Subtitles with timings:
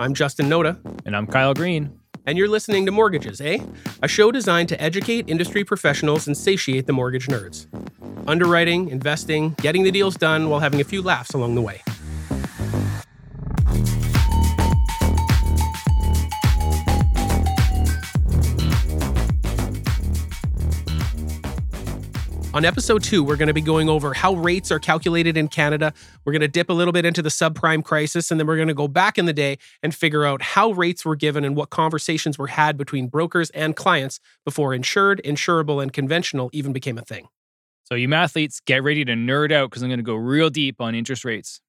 [0.00, 0.78] I'm Justin Noda.
[1.06, 1.98] And I'm Kyle Green.
[2.24, 3.58] And you're listening to Mortgages, eh?
[4.00, 7.66] A show designed to educate industry professionals and satiate the mortgage nerds.
[8.28, 11.82] Underwriting, investing, getting the deals done while having a few laughs along the way.
[22.58, 25.92] On episode two, we're going to be going over how rates are calculated in Canada.
[26.24, 28.66] We're going to dip a little bit into the subprime crisis, and then we're going
[28.66, 31.70] to go back in the day and figure out how rates were given and what
[31.70, 37.02] conversations were had between brokers and clients before insured, insurable, and conventional even became a
[37.02, 37.28] thing.
[37.84, 40.80] So, you mathletes, get ready to nerd out because I'm going to go real deep
[40.80, 41.60] on interest rates.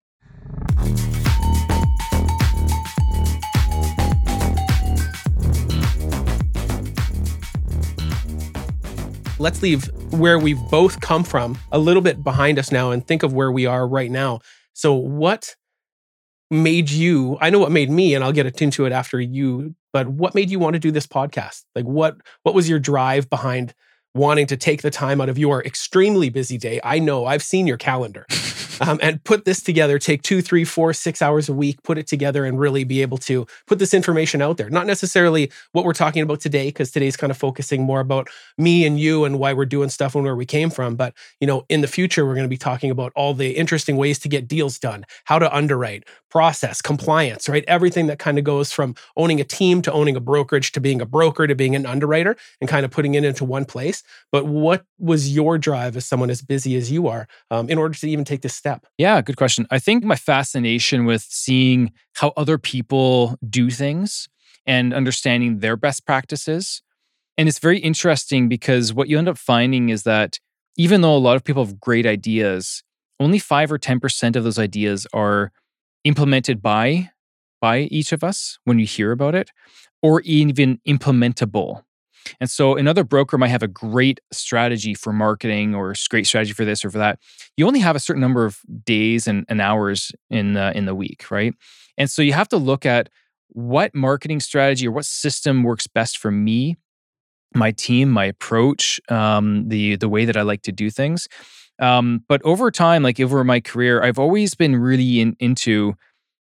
[9.39, 13.23] Let's leave where we've both come from a little bit behind us now and think
[13.23, 14.39] of where we are right now.
[14.73, 15.55] So, what
[16.52, 17.38] made you?
[17.41, 19.75] I know what made me, and I'll get into it after you.
[19.91, 21.63] But what made you want to do this podcast?
[21.73, 23.73] Like, what what was your drive behind
[24.13, 26.79] wanting to take the time out of your extremely busy day?
[26.84, 28.26] I know I've seen your calendar.
[28.82, 32.08] um, and put this together, take two, three, four, six hours a week, put it
[32.08, 34.70] together, and really be able to put this information out there.
[34.70, 38.86] Not necessarily what we're talking about today, because today's kind of focusing more about me
[38.86, 40.96] and you and why we're doing stuff and where we came from.
[40.96, 43.98] But you know, in the future, we're going to be talking about all the interesting
[43.98, 47.63] ways to get deals done, how to underwrite, process, compliance, right?
[47.68, 51.02] Everything that kind of goes from owning a team to owning a brokerage to being
[51.02, 54.04] a broker to being an underwriter and kind of putting it into one place.
[54.32, 57.96] But what was your drive as someone as busy as you are um, in order
[57.96, 58.86] to even take this step?
[58.98, 59.68] Yeah, good question.
[59.71, 64.28] I think my fascination with seeing how other people do things
[64.66, 66.81] and understanding their best practices.
[67.38, 70.40] And it's very interesting because what you end up finding is that
[70.78, 72.84] even though a lot of people have great ideas,
[73.19, 75.52] only 5 or 10% of those ideas are
[76.03, 77.09] implemented by
[77.62, 79.52] by each of us when you hear about it
[80.02, 81.84] or even implementable
[82.40, 86.66] and so another broker might have a great strategy for marketing or great strategy for
[86.66, 87.20] this or for that.
[87.58, 90.96] You only have a certain number of days and, and hours in the, in the
[90.96, 91.54] week, right?
[91.98, 93.09] And so you have to look at
[93.50, 96.78] what marketing strategy or what system works best for me,
[97.56, 101.28] my team, my approach, um, the the way that I like to do things.
[101.79, 105.95] Um, but over time, like over my career, I've always been really in, into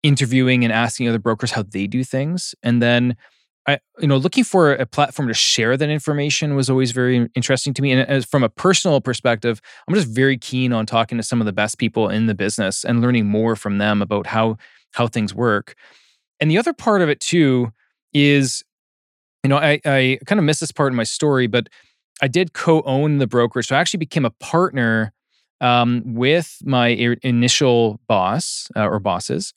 [0.02, 3.16] interviewing and asking other brokers how they do things, and then
[3.68, 7.74] I, you know, looking for a platform to share that information was always very interesting
[7.74, 7.90] to me.
[7.90, 11.46] And as from a personal perspective, I'm just very keen on talking to some of
[11.46, 14.56] the best people in the business and learning more from them about how
[14.92, 15.74] how things work.
[16.38, 17.72] And the other part of it too
[18.14, 18.62] is,
[19.42, 21.68] you know, I, I kind of missed this part in my story, but
[22.22, 25.12] I did co-own the brokerage, so I actually became a partner
[25.60, 29.52] um, with my initial boss uh, or bosses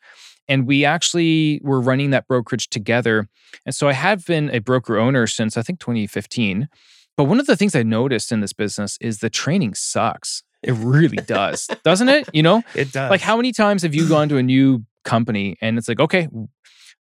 [0.49, 3.29] and we actually were running that brokerage together.
[3.65, 6.67] And so I have been a broker owner since I think 2015.
[7.15, 10.43] But one of the things I noticed in this business is the training sucks.
[10.63, 12.27] It really does, doesn't it?
[12.33, 13.11] You know, it does.
[13.11, 16.27] Like, how many times have you gone to a new company and it's like, okay,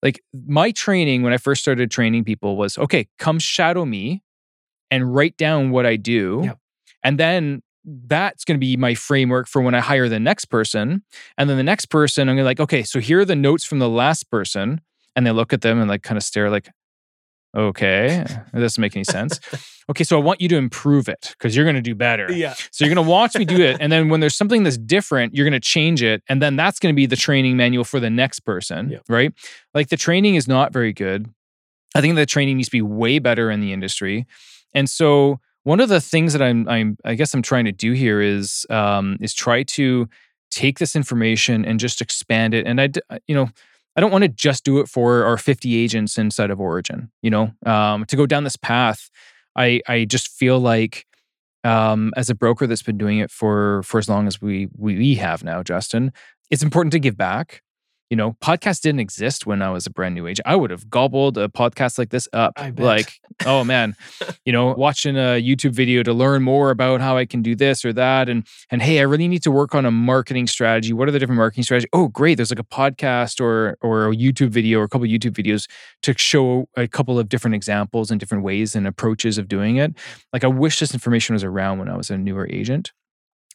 [0.03, 4.24] like my training when I first started training people was, okay, come shadow me
[4.91, 6.41] and write down what I do.
[6.44, 6.59] Yep.
[7.03, 11.03] And then that's going to be my framework for when I hire the next person.
[11.38, 13.64] And then the next person, I'm going to like, okay, so here are the notes
[13.64, 14.81] from the last person.
[15.16, 16.70] And they look at them and like kind of stare like,
[17.56, 19.40] okay, it doesn't make any sense.
[19.90, 22.31] okay, so I want you to improve it because you're going to do better.
[22.31, 22.53] Yeah.
[22.72, 23.78] So you're going to watch me do it.
[23.80, 26.22] And then when there's something that's different, you're going to change it.
[26.28, 28.90] And then that's going to be the training manual for the next person.
[28.90, 29.00] Yeah.
[29.08, 29.34] Right.
[29.74, 31.30] Like the training is not very good.
[31.96, 34.28] I think the training needs to be way better in the industry.
[34.74, 37.91] And so one of the things that I'm, I'm I guess I'm trying to do
[37.91, 40.07] here is um, is try to
[40.50, 42.66] take this information and just expand it.
[42.66, 42.89] And I,
[43.28, 43.50] you know,
[43.97, 47.11] I don't want to just do it for our 50 agents inside of Origin.
[47.22, 49.09] You know, um, to go down this path,
[49.57, 51.05] I I just feel like
[51.66, 55.16] um, as a broker that's been doing it for for as long as we we
[55.16, 56.13] have now, Justin,
[56.49, 57.61] it's important to give back
[58.09, 60.47] you know, podcasts didn't exist when I was a brand new agent.
[60.47, 62.53] I would have gobbled a podcast like this up.
[62.78, 63.14] Like,
[63.46, 63.96] oh man,
[64.46, 67.84] you know, watching a YouTube video to learn more about how I can do this
[67.84, 68.29] or that.
[68.29, 70.93] And and hey, I really need to work on a marketing strategy.
[70.93, 71.90] What are the different marketing strategies?
[71.91, 72.35] Oh, great.
[72.35, 75.67] There's like a podcast or or a YouTube video or a couple of YouTube videos
[76.03, 79.93] to show a couple of different examples and different ways and approaches of doing it.
[80.32, 82.93] Like I wish this information was around when I was a newer agent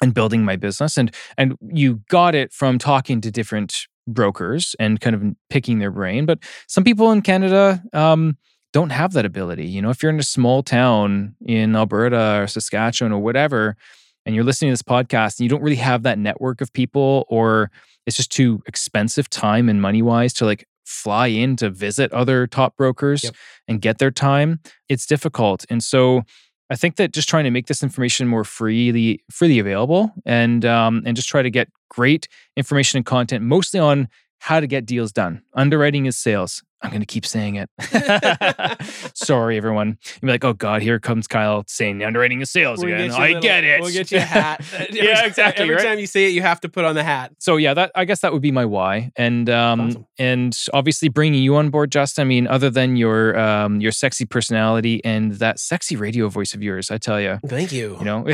[0.03, 5.01] and building my business and and you got it from talking to different brokers and
[5.01, 6.27] kind of picking their brain.
[6.27, 8.37] But some people in Canada um,
[8.73, 9.67] don't have that ability.
[9.67, 13.77] You know, if you're in a small town in Alberta or Saskatchewan or whatever,
[14.25, 17.25] and you're listening to this podcast and you don't really have that network of people,
[17.29, 17.71] or
[18.07, 22.47] it's just too expensive time and money wise to like fly in to visit other
[22.47, 23.35] top brokers Yep.
[23.69, 25.65] and get their time, it's difficult.
[25.71, 26.23] And so
[26.71, 31.03] I think that just trying to make this information more freely freely available and um,
[31.05, 35.13] and just try to get great information and content, mostly on how to get deals
[35.13, 35.43] done.
[35.55, 36.63] Underwriting is sales.
[36.83, 37.71] I'm going to keep saying it.
[39.15, 39.99] Sorry, everyone.
[40.21, 43.09] You'll be like, oh God, here comes Kyle saying underwriting is sales We'll again.
[43.11, 43.81] get you little- get it.
[43.81, 44.65] We'll get you a hat.
[44.93, 45.85] Yeah, exactly, Every right?
[45.85, 47.33] time you say it, you have to put on the hat.
[47.39, 50.07] so yeah, that I guess that would be my why, and um, Awesome.
[50.19, 52.23] and obviously bringing you on board, Justin.
[52.23, 56.63] I mean, other than your um, your sexy personality and that sexy radio voice of
[56.63, 57.97] yours, I tell you, Thank you.
[57.99, 58.25] you know,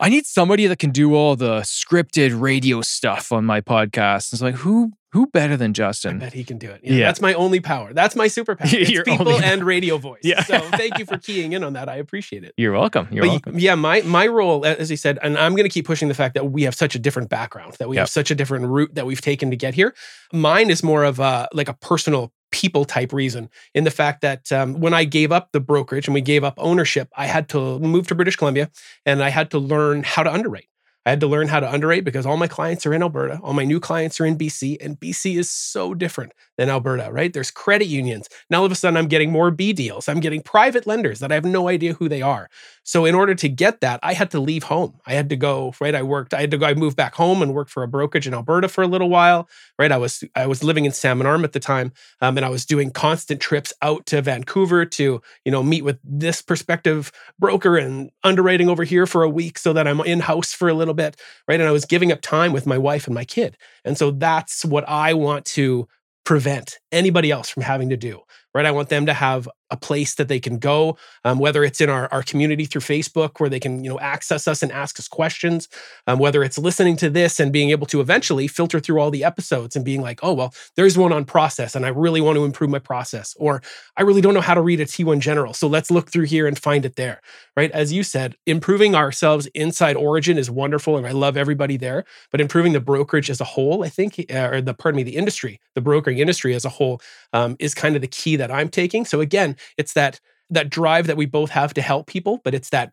[0.00, 4.32] I need somebody that can do all the scripted radio stuff on my podcast.
[4.32, 6.18] It's like who who better than I Justin?
[6.18, 6.80] bet he can do it.
[6.84, 7.06] Yeah, Yeah.
[7.06, 7.92] That's my only power.
[7.92, 8.72] That's my superpower.
[8.72, 10.20] It's people only- and radio voice.
[10.22, 10.42] Yeah.
[10.44, 11.88] So thank you for keying in on that.
[11.88, 12.52] I appreciate it.
[12.56, 13.08] You're welcome.
[13.10, 13.58] You're But welcome.
[13.58, 16.34] yeah, my my role, as he said, and I'm going to keep pushing the fact
[16.34, 18.02] that we have such a different background, that we Yep.
[18.02, 19.94] have such a different route that we've taken to get here.
[20.32, 24.50] Mine is more of a like a personal people type reason in the fact that
[24.52, 27.78] um, when I gave up the brokerage and we gave up ownership, I had to
[27.80, 28.70] move to British Columbia
[29.04, 30.68] and I had to learn how to underwrite.
[31.06, 33.38] I had to learn how to underwrite because all my clients are in Alberta.
[33.42, 37.32] All my new clients are in BC, and BC is so different than Alberta, right?
[37.32, 38.28] There's credit unions.
[38.50, 40.08] Now all of a sudden I'm getting more B deals.
[40.08, 42.50] I'm getting private lenders that I have no idea who they are.
[42.82, 45.00] So in order to get that, I had to leave home.
[45.06, 45.94] I had to go, right?
[45.94, 48.26] I worked, I had to go, I moved back home and worked for a brokerage
[48.26, 49.48] in Alberta for a little while,
[49.78, 49.92] right?
[49.92, 51.92] I was I was living in Salmon Arm at the time.
[52.20, 55.98] Um, and I was doing constant trips out to Vancouver to, you know, meet with
[56.02, 60.68] this prospective broker and underwriting over here for a week so that I'm in-house for
[60.68, 61.60] a little bit, right?
[61.60, 63.56] And I was giving up time with my wife and my kid.
[63.84, 65.86] And so that's what I want to
[66.24, 68.20] prevent anybody else from having to do
[68.56, 68.66] right?
[68.66, 71.90] I want them to have a place that they can go um, whether it's in
[71.90, 75.08] our, our community through facebook where they can you know access us and ask us
[75.08, 75.68] questions
[76.06, 79.24] um, whether it's listening to this and being able to eventually filter through all the
[79.24, 82.44] episodes and being like oh well there's one on process and i really want to
[82.44, 83.62] improve my process or
[83.96, 86.46] i really don't know how to read a t1 general so let's look through here
[86.46, 87.20] and find it there
[87.56, 87.70] right?
[87.72, 92.40] As you said improving ourselves inside origin is wonderful and i love everybody there but
[92.40, 95.60] improving the brokerage as a whole i think uh, or the pardon me the industry
[95.74, 97.00] the brokering industry as a whole
[97.32, 100.20] um, is kind of the key that i'm taking so again it's that
[100.50, 102.92] that drive that we both have to help people but it's that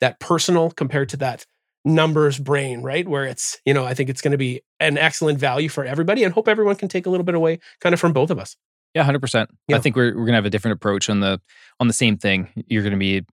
[0.00, 1.44] that personal compared to that
[1.84, 5.38] numbers brain right where it's you know i think it's going to be an excellent
[5.38, 8.12] value for everybody and hope everyone can take a little bit away kind of from
[8.12, 8.56] both of us
[8.94, 9.50] Yeah, hundred percent.
[9.68, 9.76] Yeah.
[9.76, 11.40] I think we're we're gonna have a different approach on the
[11.80, 12.48] on the same thing.
[12.68, 13.24] You're gonna be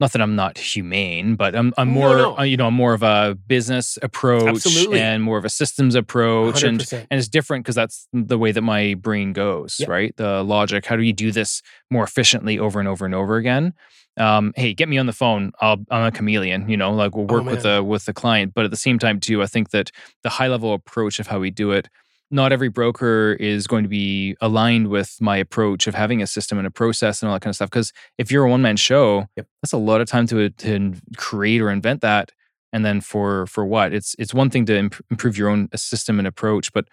[0.00, 2.38] not that I'm not humane, but I'm I'm more no.
[2.38, 5.00] uh, you know I'm more of a business approach Absolutely.
[5.00, 7.06] and more of a systems approach, and 100%.
[7.10, 9.86] and it's different because that's the way that my brain goes, Yeah.
[9.90, 10.16] right?
[10.16, 10.86] The logic.
[10.86, 13.74] How do you do this more efficiently over and over and over again?
[14.16, 15.52] Um, hey, get me on the phone.
[15.60, 18.52] I'll, I'm a chameleon, you know, like we'll Oh, work with the with the client.
[18.54, 19.90] But at the same time, too, I think that
[20.24, 21.88] the high level approach of how we do it
[22.30, 26.58] not every broker is going to be aligned with my approach of having a system
[26.58, 27.70] and a process and all that kind of stuff.
[27.70, 29.46] Because if you're a one man show, Yep.
[29.62, 32.32] that's a lot of time to to create or invent that.
[32.72, 33.94] And then for for what?
[33.94, 36.86] It's it's one thing to imp- improve your own system and approach, but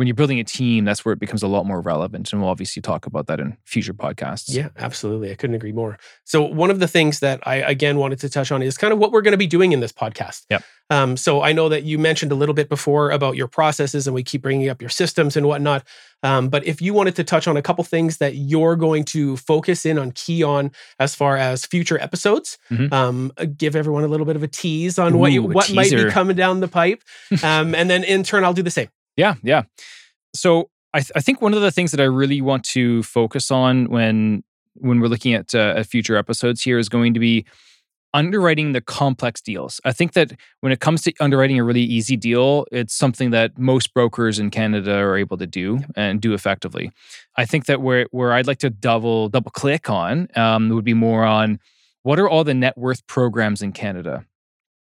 [0.00, 2.32] when you're building a team, that's where it becomes a lot more relevant.
[2.32, 4.44] And we'll obviously talk about that in future podcasts.
[4.48, 5.30] Yeah, absolutely.
[5.30, 5.98] I couldn't agree more.
[6.24, 8.98] So, one of the things that I again wanted to touch on is kind of
[8.98, 10.46] what we're going to be doing in this podcast.
[10.48, 10.64] Yep.
[10.88, 14.14] Um, so, I know that you mentioned a little bit before about your processes, and
[14.14, 15.86] we keep bringing up your systems and whatnot.
[16.22, 19.36] Um, but if you wanted to touch on a couple things that you're going to
[19.36, 22.90] focus in on, key on as far as future episodes, Mhm.
[22.90, 25.90] um, uh, give everyone a little bit of a tease on what you what might
[25.90, 27.02] be coming down the pipe,
[27.42, 28.88] um, and then in turn, I'll do the same.
[29.16, 29.62] Yeah, yeah.
[30.34, 33.50] So I, th- I think one of the things that I really want to focus
[33.50, 34.42] on when
[34.74, 37.44] when we're looking at, uh, at future episodes here is going to be
[38.14, 39.80] underwriting the complex deals.
[39.84, 43.58] I think that when it comes to underwriting a really easy deal, it's something that
[43.58, 46.90] most brokers in Canada are able to do and do effectively.
[47.36, 50.94] I think that where where I'd like to double double click on um, would be
[50.94, 51.60] more on
[52.02, 54.24] what are all the net worth programs in Canada.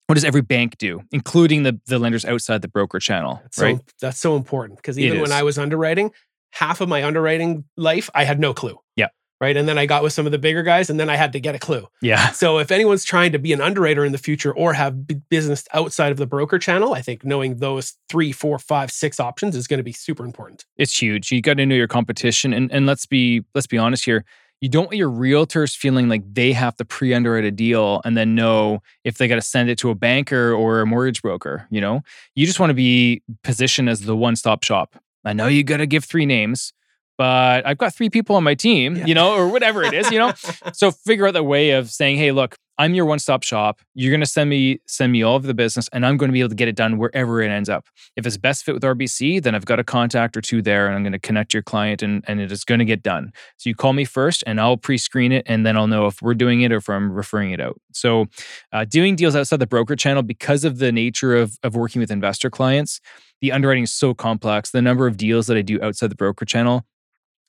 [0.07, 3.41] What does every bank do, including the the lenders outside the broker channel?
[3.43, 3.77] That's right.
[3.79, 6.13] so that's so important because even when I was underwriting,
[6.53, 8.79] half of my underwriting life, I had no clue.
[8.97, 9.09] Yeah.
[9.39, 9.55] Right.
[9.55, 11.41] And then I got with some of the bigger guys, and then I had to
[11.41, 11.87] get a clue.
[12.01, 12.31] yeah.
[12.33, 15.65] So if anyone's trying to be an underwriter in the future or have b- business
[15.75, 19.67] outside of the broker channel, I think knowing those three, four, five, six options is
[19.67, 20.65] going to be super important.
[20.79, 21.31] it's huge.
[21.33, 24.25] You got to know your competition, and and let's be let's be honest here.
[24.61, 28.35] You don't want your realtors feeling like they have to pre-underwrite a deal and then
[28.35, 31.67] know if they got to send it to a banker or a mortgage broker.
[31.71, 32.03] You know,
[32.35, 34.97] you just want to be positioned as the one-stop shop.
[35.25, 36.73] I know you got to give three names,
[37.19, 39.07] but I've got three people on my team, Yeah.
[39.07, 40.33] you know, or whatever it is, you know.
[40.73, 43.81] so figure out the way of saying, hey, look, I'm your one-stop shop.
[43.95, 46.33] You're going to send me send me all of the business, and I'm going to
[46.35, 47.87] be able to get it done wherever it ends up.
[48.17, 50.95] If it's best fit with RBC, then I've got a contact or two there, and
[50.95, 53.33] I'm going to connect your client, and and it is going to get done.
[53.57, 56.35] So you call me first, and I'll pre-screen it, and then I'll know if we're
[56.35, 57.81] doing it or if I'm referring it out.
[57.95, 58.27] So
[58.73, 62.11] uh, doing deals outside the broker channel because of the nature of of working with
[62.11, 63.01] investor clients,
[63.41, 64.71] the underwriting is so complex.
[64.73, 66.85] The number of deals that I do outside the broker channel,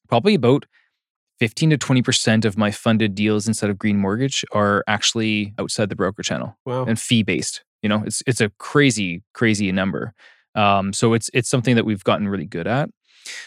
[0.08, 0.66] probably about
[1.40, 5.96] 15 to 20% of my funded deals inside of Green Mortgage are actually outside the
[5.96, 6.86] broker channel Wow.
[6.86, 7.64] and fee based.
[7.84, 10.14] You know, it's it's a crazy, crazy number.
[10.56, 12.90] Um, so it's it's something that we've gotten really good at.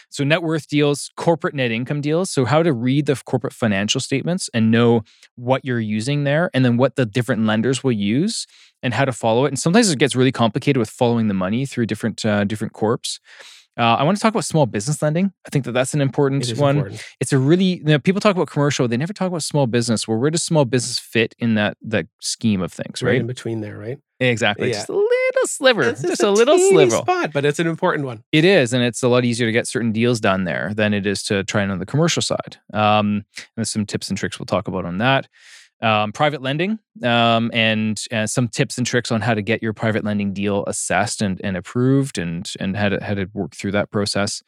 [0.09, 2.29] So net worth deals, corporate net income deals.
[2.31, 5.01] So how to read the corporate financial statements and know
[5.35, 8.45] what you're using there, and then what the different lenders will use
[8.83, 9.49] and how to follow it.
[9.49, 13.19] And sometimes it gets really complicated with following the money through different uh, different corps.
[13.77, 15.31] Uh, I want to talk about small business lending.
[15.45, 17.03] I think that that's an important It one important.
[17.21, 20.07] it's a really you know, people talk about commercial they never talk about small business
[20.07, 23.27] well where does small business fit in that that scheme of things Right right, in
[23.27, 23.97] between there, right?
[24.19, 24.73] exactly Yeah.
[24.73, 28.05] just a little sliver It's just, a, little teeny sliver spot, but it's an important
[28.05, 28.23] one.
[28.33, 31.07] it is and it's a lot easier to get certain deals done there than it
[31.07, 34.37] is to try it on the commercial side um, and there's some tips and tricks
[34.37, 35.27] we'll talk about on that
[35.81, 39.73] um, private lending um, and uh, some tips and tricks on how to get your
[39.73, 43.71] private lending deal assessed and, and approved and and how to how to work through
[43.71, 44.41] that process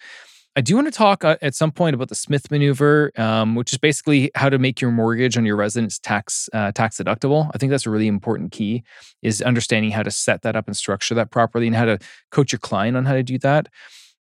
[0.56, 3.74] I do want to talk uh, at some point about the Smith maneuver, um, which
[3.74, 7.50] is basically how to make your mortgage on your residence tax uh, tax deductible.
[7.54, 8.84] I think that's a really important key
[9.24, 11.98] is understanding how to set that up and structure that properly, and how to
[12.32, 13.68] coach your client on how to do that.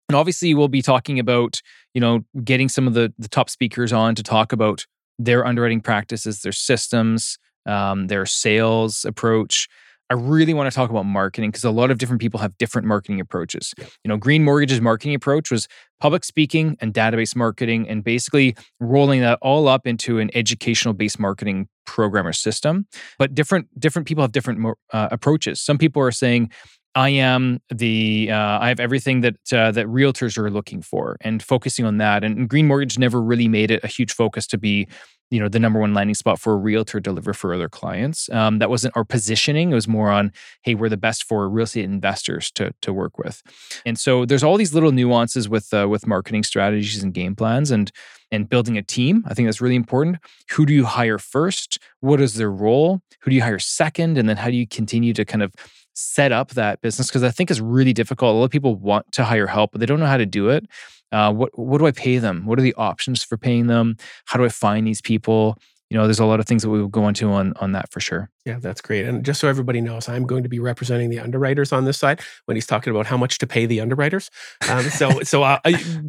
[0.10, 1.62] And obviously, we'll be talking about
[1.94, 4.88] you know getting some of the the top speakers on to talk about
[5.20, 9.68] their underwriting practices, their systems, um, their sales approach.
[10.10, 12.88] I really want to talk about marketing because a lot of different people have different
[12.88, 13.74] marketing approaches.
[13.80, 15.68] You know, Green Mortgage's marketing approach was
[16.00, 21.20] public speaking and database marketing and basically rolling that all up into an educational based
[21.20, 22.86] marketing program or system
[23.18, 26.50] but different different people have different uh, approaches some people are saying
[26.96, 31.42] i am the uh, i have everything that uh, that realtors are looking for and
[31.44, 34.88] focusing on that and green mortgage never really made it a huge focus to be
[35.32, 38.30] you know the number one landing spot for a realtor to deliver for other clients
[38.30, 40.32] um, that wasn't our positioning it was more on
[40.62, 43.42] hey we're the best for real estate investors to to work with
[43.86, 47.72] and so there's all these little nuances with uh, with marketing strategies and game plans
[47.72, 47.92] and
[48.34, 49.24] and building a team.
[49.28, 50.18] I think that's really important.
[50.52, 51.78] Who do you hire first?
[52.00, 53.00] What is their role?
[53.22, 54.18] Who do you hire second?
[54.18, 55.54] And then how do you continue to kind of
[55.94, 57.08] set up that business?
[57.08, 58.36] Because I think it's really difficult.
[58.36, 60.50] A lot of people want to hire help, but they don't know how to do
[60.50, 60.66] it.
[61.12, 62.46] Uh, what what do I pay them?
[62.46, 63.98] What are the options for paying them?
[64.26, 65.58] How do I find these people?
[65.90, 67.92] You know, there's a lot of things that we will go into on on that
[67.92, 68.32] for sure.
[68.46, 69.06] Yeah, that's great.
[69.06, 72.20] And just so everybody knows, I'm going to be representing the underwriters on this side
[72.46, 74.32] when he's talking about how much to pay the underwriters.
[74.70, 75.60] Um, so, so uh,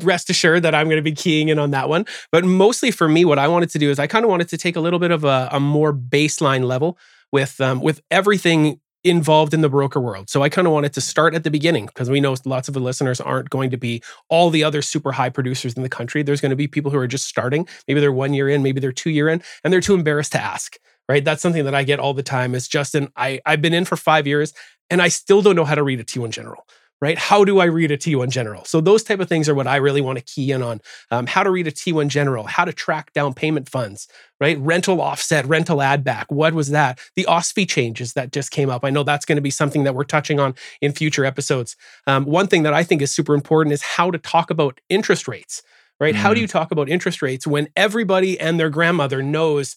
[0.03, 2.07] rest assured that I'm going to be keying in on that one.
[2.33, 4.57] But mostly for me, what I wanted to do is I kind of wanted to
[4.57, 6.99] take a little bit of a, a more baseline level
[7.31, 10.31] with um, with everything involved in the broker world.
[10.31, 12.75] So I kind of wanted to start at the beginning because we know lots of
[12.75, 16.23] the listeners aren't going to be all the other super high producers in the country.
[16.23, 17.69] There's going to be people who are just starting.
[17.87, 20.41] Maybe they're one year in, maybe they're two year in, and they're too embarrassed to
[20.41, 21.25] ask right?
[21.25, 23.97] That's something that I get all the time is Justin, I, I've been in for
[23.97, 24.53] five years
[24.91, 26.67] and I still don't know how to read a T1 general,
[27.05, 27.19] right?
[27.19, 28.65] How do I read a T1 general?
[28.65, 30.81] So those type of things are what I really want to key in on.
[31.11, 34.09] Um, how to read a T1 general, how to track down payment funds,
[34.41, 34.59] right?
[34.59, 36.33] Rental offset, rental add back.
[36.33, 36.99] What was that?
[37.15, 38.87] The OSFI changes that just came up.
[38.87, 41.77] I know that's going to be something that we're touching on in future episodes.
[42.07, 45.29] Um, one thing that I think is super important is how to talk about interest
[45.29, 45.63] rates,
[46.01, 46.15] right?
[46.15, 49.77] How do you talk about interest rates when everybody and their grandmother knows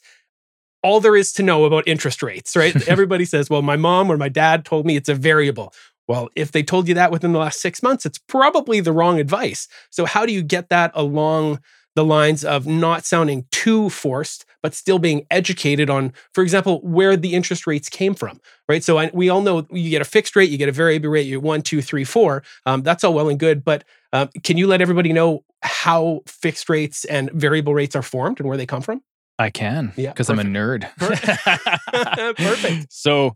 [0.81, 2.74] all there is to know about interest rates, right?
[2.88, 5.74] Everybody says, well, my mom or my dad told me it's a variable.
[6.07, 9.19] Well, if they told you that within the last six months, it's probably the wrong
[9.19, 9.67] advice.
[9.89, 11.59] So, how do you get that along
[11.95, 17.17] the lines of not sounding too forced, but still being educated on, for example, where
[17.17, 18.83] the interest rates came from, right?
[18.83, 21.27] So, I, we all know you get a fixed rate, you get a variable rate,
[21.27, 22.43] you get one, two, three, four.
[22.65, 23.65] Um, that's all well and good.
[23.65, 23.83] But
[24.13, 28.47] um, can you let everybody know how fixed rates and variable rates are formed and
[28.47, 29.01] where they come from?
[29.39, 30.87] I can, Yeah, because I'm a nerd.
[32.37, 32.91] Perfect.
[32.91, 33.35] So,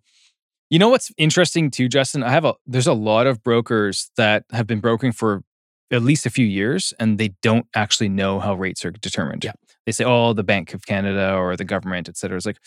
[0.72, 2.24] you know what's interesting too, Justin?
[2.24, 5.44] I have a there's a lot of brokers that have been brokering for
[5.92, 9.44] at least a few years, and they don't actually know how rates are determined.
[9.46, 9.54] Yeah.
[9.86, 12.60] They say, "Oh, the Bank of Canada or the government, et cetera." It's like,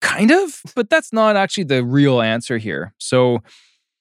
[0.00, 2.94] kind of, but that's not actually the real answer here.
[2.98, 3.40] So,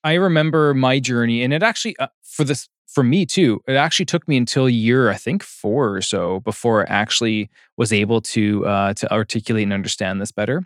[0.03, 3.61] I remember my journey, and it actually uh, for this for me too.
[3.67, 7.93] It actually took me until year I think four or so before I actually was
[7.93, 10.63] able to uh, to articulate and understand this better.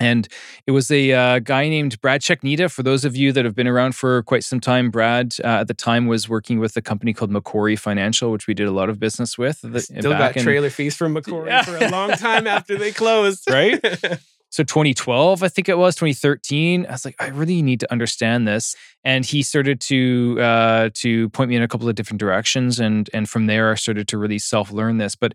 [0.00, 0.26] And
[0.66, 2.70] it was a uh, guy named Brad Czechnieda.
[2.70, 5.68] For those of you that have been around for quite some time, Brad uh, at
[5.68, 8.88] the time was working with a company called Macquarie Financial, which we did a lot
[8.88, 9.60] of business with.
[9.62, 11.62] The, Still got in- trailer fees from Macquarie Yeah.
[11.62, 13.48] for a long time after they closed.
[13.48, 13.78] Right?
[14.52, 18.48] so 2012 i think it was 2013 i was like i really need to understand
[18.48, 22.80] this and he started to uh, to point me in a couple of different directions
[22.80, 25.34] and and from there i started to really self learn this but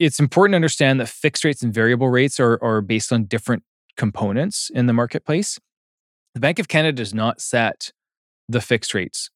[0.00, 3.62] it's important to understand that fixed rates and variable rates are, are based on different
[3.98, 5.58] components in the marketplace
[6.34, 7.92] the bank of canada does not set
[8.48, 9.28] the fixed rates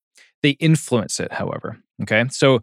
[0.42, 2.60] they influence it however okay so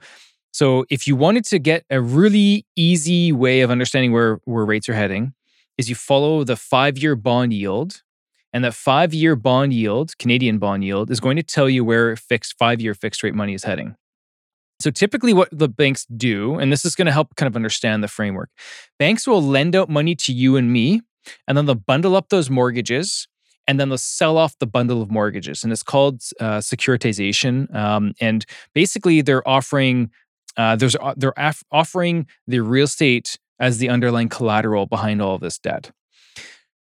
[0.51, 4.89] so if you wanted to get a really easy way of understanding where where rates
[4.89, 5.33] are heading
[5.79, 8.03] is you follow the five year bond yield.
[8.51, 12.15] And that five year bond yield, Canadian bond yield, is going to tell you where
[12.15, 13.95] fixed five year fixed rate money is heading.
[14.81, 18.03] So typically, what the banks do, and this is going to help kind of understand
[18.03, 18.49] the framework
[18.97, 21.01] banks will lend out money to you and me,
[21.47, 23.27] and then they'll bundle up those mortgages.
[23.67, 27.71] And then they'll sell off the bundle of mortgages, and it's called uh, securitization.
[27.75, 30.09] Um, and basically, they're offering
[30.57, 35.41] uh, there's they're af- offering the real estate as the underlying collateral behind all of
[35.41, 35.91] this debt.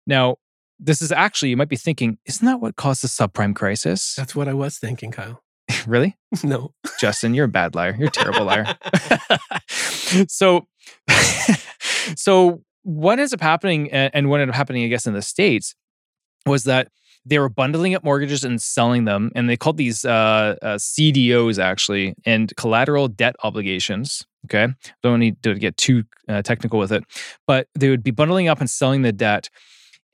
[0.07, 0.37] Now,
[0.81, 4.15] this is actually, you might be thinking, isn't that what caused the subprime crisis?
[4.17, 5.43] That's what I was thinking, Kyle.
[5.87, 6.17] really?
[6.45, 6.75] No.
[7.01, 7.97] Justin, you're a bad liar.
[7.99, 8.77] You're a terrible liar.
[10.29, 10.69] so,
[12.17, 15.75] so what ends up happening, and what ended up happening, I guess, in the States
[16.47, 16.89] was that
[17.27, 21.63] they were bundling up mortgages and selling them, and they called these uh, uh, CDOs
[21.63, 24.25] actually, and collateral debt obligations.
[24.47, 24.69] Okay,
[25.03, 27.05] don't need to get too uh, technical with it,
[27.47, 29.51] but they would be bundling up and selling the debt.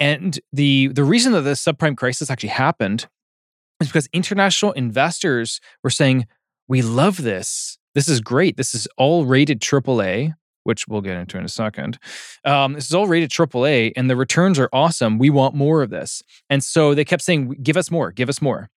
[0.00, 3.07] And the the reason that the subprime crisis actually happened
[3.81, 6.26] is because international investors were saying,
[6.66, 7.78] "We love this.
[7.95, 8.57] This is great.
[8.57, 11.99] This is all rated AAA." Which we'll get into in a second.
[12.44, 15.18] Um, this is all rated AAA, and the returns are awesome.
[15.18, 18.42] We want more of this, and so they kept saying, "Give us more, give us
[18.42, 18.71] more."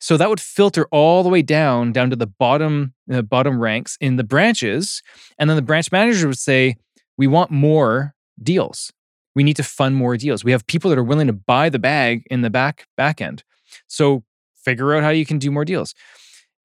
[0.00, 3.96] So that would filter all the way down, down to the bottom, uh, bottom ranks
[4.00, 5.02] in the branches,
[5.38, 6.76] and then the branch manager would say,
[7.16, 8.92] "We want more deals.
[9.34, 10.44] We need to fund more deals.
[10.44, 13.44] We have people that are willing to buy the bag in the back back end.
[13.86, 14.24] So
[14.56, 15.94] figure out how you can do more deals."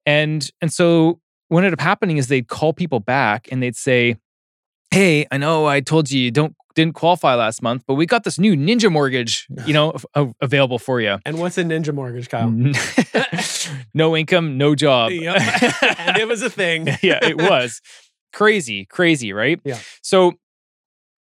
[0.04, 4.16] And and so what ended up happening is they'd call people back and they'd say,
[4.94, 8.24] "Hey, I know I told you you don't didn't qualify last month, but we got
[8.24, 11.92] this new Ninja mortgage, you know, av- av- available for you." And what's a ninja
[11.92, 12.50] mortgage, Kyle?
[13.94, 15.10] no income, no job.
[15.10, 15.40] Yep.
[15.98, 16.86] and it was a thing.
[17.02, 17.80] yeah, it was
[18.32, 19.60] crazy, crazy, right?
[19.64, 19.78] Yeah.
[20.02, 20.34] So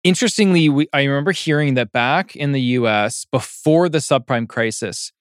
[0.05, 5.13] interestingly, we, I remember hearing that back in the US before the subprime crisis,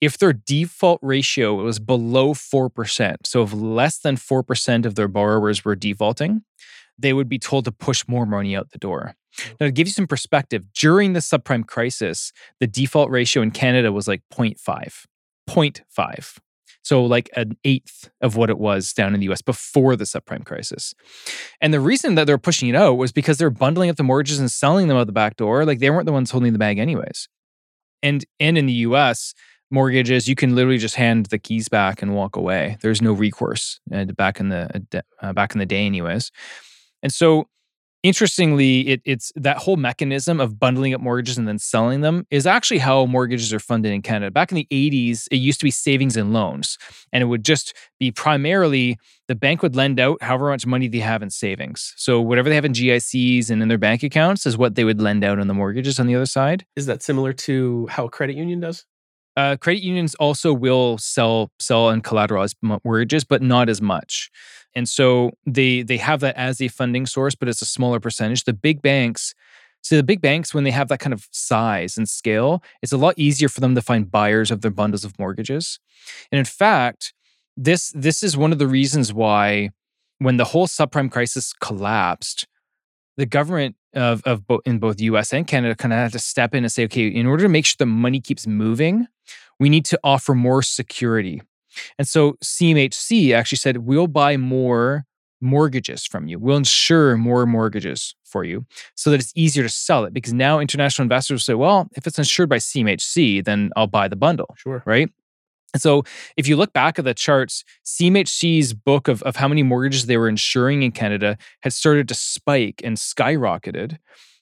[0.00, 5.64] if their default ratio was below 4%, so if less than 4% of their borrowers
[5.64, 6.42] were defaulting,
[7.02, 9.14] they would be told to push more money out the door.
[9.60, 13.92] Now, to give you some perspective, during the subprime crisis, the default ratio in Canada
[13.92, 15.06] was like 0.5.
[15.48, 16.38] 0.5.
[16.84, 20.44] So, like an eighth of what it was down in the US before the subprime
[20.44, 20.94] crisis.
[21.60, 24.40] And the reason that they're pushing it out was because they're bundling up the mortgages
[24.40, 25.64] and selling them out the back door.
[25.64, 27.28] Like they weren't the ones holding the bag, anyways.
[28.02, 29.32] And, and in the US,
[29.70, 32.76] mortgages, you can literally just hand the keys back and walk away.
[32.82, 36.30] There's no recourse uh, back in the uh, back in the day, anyways.
[37.02, 37.48] And so,
[38.02, 42.46] interestingly, it, it's that whole mechanism of bundling up mortgages and then selling them is
[42.46, 44.30] actually how mortgages are funded in Canada.
[44.30, 46.78] Back in the 80s, it used to be savings and loans,
[47.12, 50.98] and it would just be primarily the bank would lend out however much money they
[50.98, 51.94] have in savings.
[51.96, 55.00] So whatever they have in GICs and in their bank accounts is what they would
[55.00, 56.66] lend out on the mortgages on the other side.
[56.76, 58.84] Is that similar to how a credit union does?
[59.36, 64.30] Uh, credit unions also will sell sell and collateralize mortgages, but not as much.
[64.74, 68.44] And so they they have that as a funding source, but it's a smaller percentage.
[68.44, 69.34] The big banks,
[69.82, 72.96] so the big banks, when they have that kind of size and scale, it's a
[72.96, 75.78] lot easier for them to find buyers of their bundles of mortgages.
[76.30, 77.14] And in fact,
[77.56, 79.70] this this is one of the reasons why
[80.18, 82.46] when the whole subprime crisis collapsed,
[83.16, 86.54] the government of, of bo- in both US and Canada kind of had to step
[86.54, 89.06] in and say, okay, in order to make sure the money keeps moving,
[89.60, 91.42] we need to offer more security.
[91.98, 95.04] And so CMHC actually said, we'll buy more
[95.40, 96.38] mortgages from you.
[96.38, 100.14] We'll insure more mortgages for you so that it's easier to sell it.
[100.14, 104.16] Because now international investors say, well, if it's insured by CMHC, then I'll buy the
[104.16, 104.82] bundle, Sure.
[104.86, 105.10] right?
[105.76, 106.04] So
[106.36, 110.16] if you look back at the charts, CMHC's book of, of how many mortgages they
[110.16, 113.98] were insuring in Canada had started to spike and skyrocketed.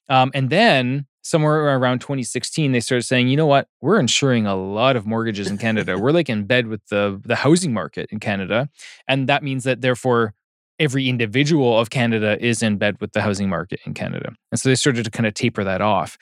[0.09, 4.57] Um, and then somewhere around 2016, they started saying, you know what, we're insuring a
[4.57, 5.99] lot of mortgages in Canada.
[5.99, 8.69] we're like in bed with the, the housing market in Canada.
[9.07, 10.35] And that means that therefore
[10.81, 14.33] every individual of Canada is in bed with the housing market in Canada.
[14.51, 16.17] And so they started to kind of taper that off.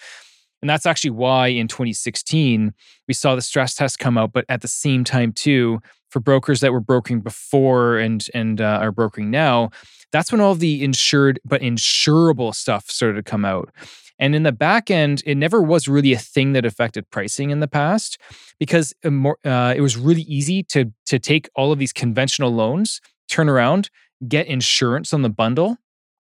[0.61, 2.75] And that's actually why in 2016,
[3.07, 4.33] we saw the stress test come out.
[4.33, 8.79] But at the same time, too, for brokers that were brokering before and, and uh,
[8.81, 9.71] are brokering now,
[10.11, 13.71] that's when all the insured but insurable stuff started to come out.
[14.19, 17.61] And in the back end, it never was really a thing that affected pricing in
[17.61, 18.19] the past
[18.59, 23.49] because uh, it was really easy to, to take all of these conventional loans, turn
[23.49, 23.91] around,
[24.27, 25.77] get insurance on the bundle,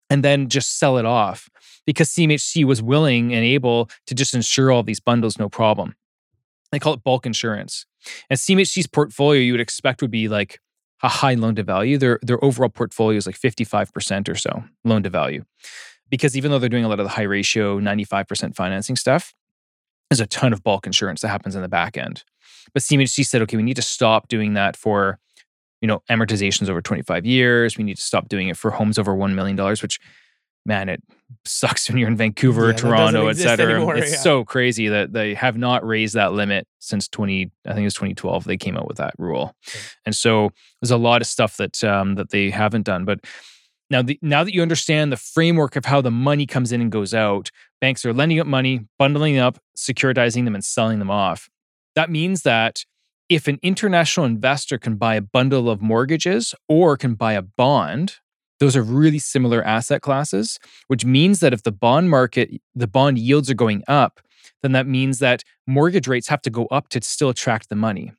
[0.08, 1.48] and then just sell it off
[1.86, 5.94] because CMHC was willing and able to just insure all these bundles no problem.
[6.70, 7.86] They call it bulk insurance.
[8.30, 10.58] And CMHC's portfolio you would expect would be like
[11.02, 11.98] a high loan to value.
[11.98, 15.44] Their their overall portfolio is like 55% or so loan to value.
[16.10, 19.34] Because even though they're doing a lot of the high ratio 95% financing stuff,
[20.10, 22.22] there's a ton of bulk insurance that happens in the back end.
[22.74, 25.18] But CMHC said, okay, we need to stop doing that for,
[25.80, 27.78] you know, amortizations over 25 years.
[27.78, 29.98] We need to stop doing it for homes over $1 million, which
[30.64, 31.02] man, it
[31.44, 33.96] sucks when you're in Vancouver, yeah, Toronto, etc.
[33.96, 34.18] It's yeah.
[34.18, 37.50] so crazy that they have not raised that limit since 20.
[37.66, 38.44] I think it was 2012.
[38.44, 39.54] They came out with that rule,
[40.04, 43.04] and so there's a lot of stuff that um, that they haven't done.
[43.04, 43.20] But
[43.90, 46.90] now, the, now that you understand the framework of how the money comes in and
[46.90, 51.50] goes out, banks are lending up money, bundling up, securitizing them, and selling them off.
[51.94, 52.84] That means that
[53.28, 58.16] if an international investor can buy a bundle of mortgages or can buy a bond,
[58.62, 63.18] those are really similar asset classes, which means that if the bond market, the bond
[63.18, 64.20] yields are going up,
[64.62, 68.12] then that means that mortgage rates have to go up to still attract the money.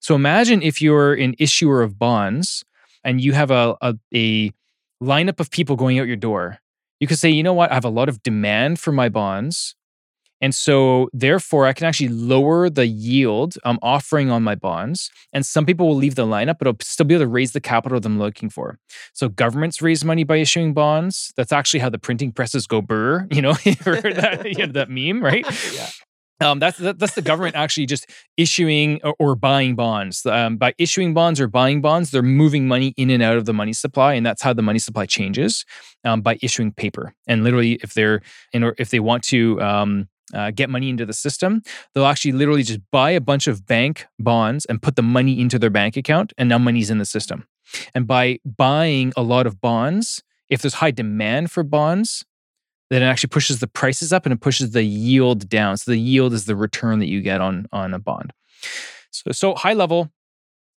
[0.00, 2.64] So imagine if you're an issuer of bonds
[3.04, 4.52] and you have a, a, a
[5.02, 6.60] lineup of people going out your door.
[6.98, 9.74] You could say, you know what, I have a lot of demand for my bonds.
[10.40, 15.10] And so, therefore, I can actually lower the yield I'm offering on my bonds.
[15.32, 17.60] And some people will leave the lineup, but I'll still be able to raise the
[17.60, 18.78] capital that I'm looking for.
[19.12, 21.32] So, governments raise money by issuing bonds.
[21.36, 23.26] That's actually how the printing presses go burr.
[23.40, 25.46] You know, that, you know, that meme, right?
[25.74, 25.88] yeah.
[26.40, 30.24] Um, that's that, that's the government actually just issuing or, or buying bonds.
[30.24, 33.52] Um, by issuing bonds or buying bonds, they're moving money in and out of the
[33.52, 35.64] money supply, and that's how the money supply changes
[36.04, 37.14] um, by issuing paper.
[37.26, 38.22] And literally, if they're
[38.52, 41.62] in or if they want to um, uh, get money into the system,
[41.94, 45.58] they'll actually literally just buy a bunch of bank bonds and put the money into
[45.58, 47.46] their bank account, and now money's in the system.
[47.94, 52.24] And by buying a lot of bonds, if there's high demand for bonds,
[52.90, 55.76] then it actually pushes the prices up and it pushes the yield down.
[55.76, 58.32] So the yield is the return that you get on on a bond.
[59.10, 60.10] So so high level,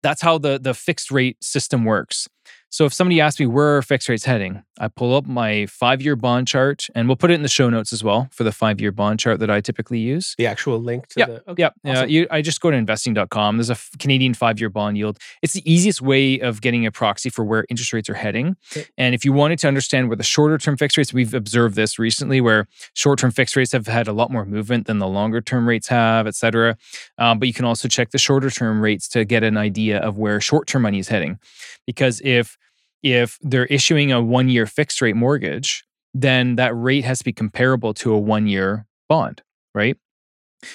[0.02, 2.28] that's how the the fixed rate system works.
[2.70, 6.00] So if somebody asks me where are fixed rates heading, I pull up my five
[6.00, 8.52] year bond chart and we'll put it in the show notes as well for the
[8.52, 10.37] five year bond chart that I typically use.
[10.38, 11.50] The actual link to yeah, the.
[11.50, 11.92] Okay, yeah.
[11.92, 12.09] Awesome.
[12.09, 13.56] you, I just go to investing.com.
[13.56, 15.18] There's a f- Canadian five year bond yield.
[15.42, 18.56] It's the easiest way of getting a proxy for where interest rates are heading.
[18.72, 18.87] Okay.
[18.96, 21.98] And if you wanted to understand where the shorter term fixed rates, we've observed this
[21.98, 25.40] recently where short term fixed rates have had a lot more movement than the longer
[25.40, 26.76] term rates have, et cetera.
[27.18, 30.18] Um, but you can also check the shorter term rates to get an idea of
[30.18, 31.38] where short term money is heading.
[31.85, 32.56] Because if
[33.02, 35.84] if they're issuing a one year fixed rate mortgage,
[36.14, 39.42] then that rate has to be comparable to a one year bond,
[39.74, 39.96] right?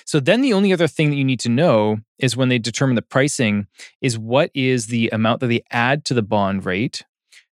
[0.05, 2.95] So then the only other thing that you need to know is when they determine
[2.95, 3.67] the pricing
[4.01, 7.03] is what is the amount that they add to the bond rate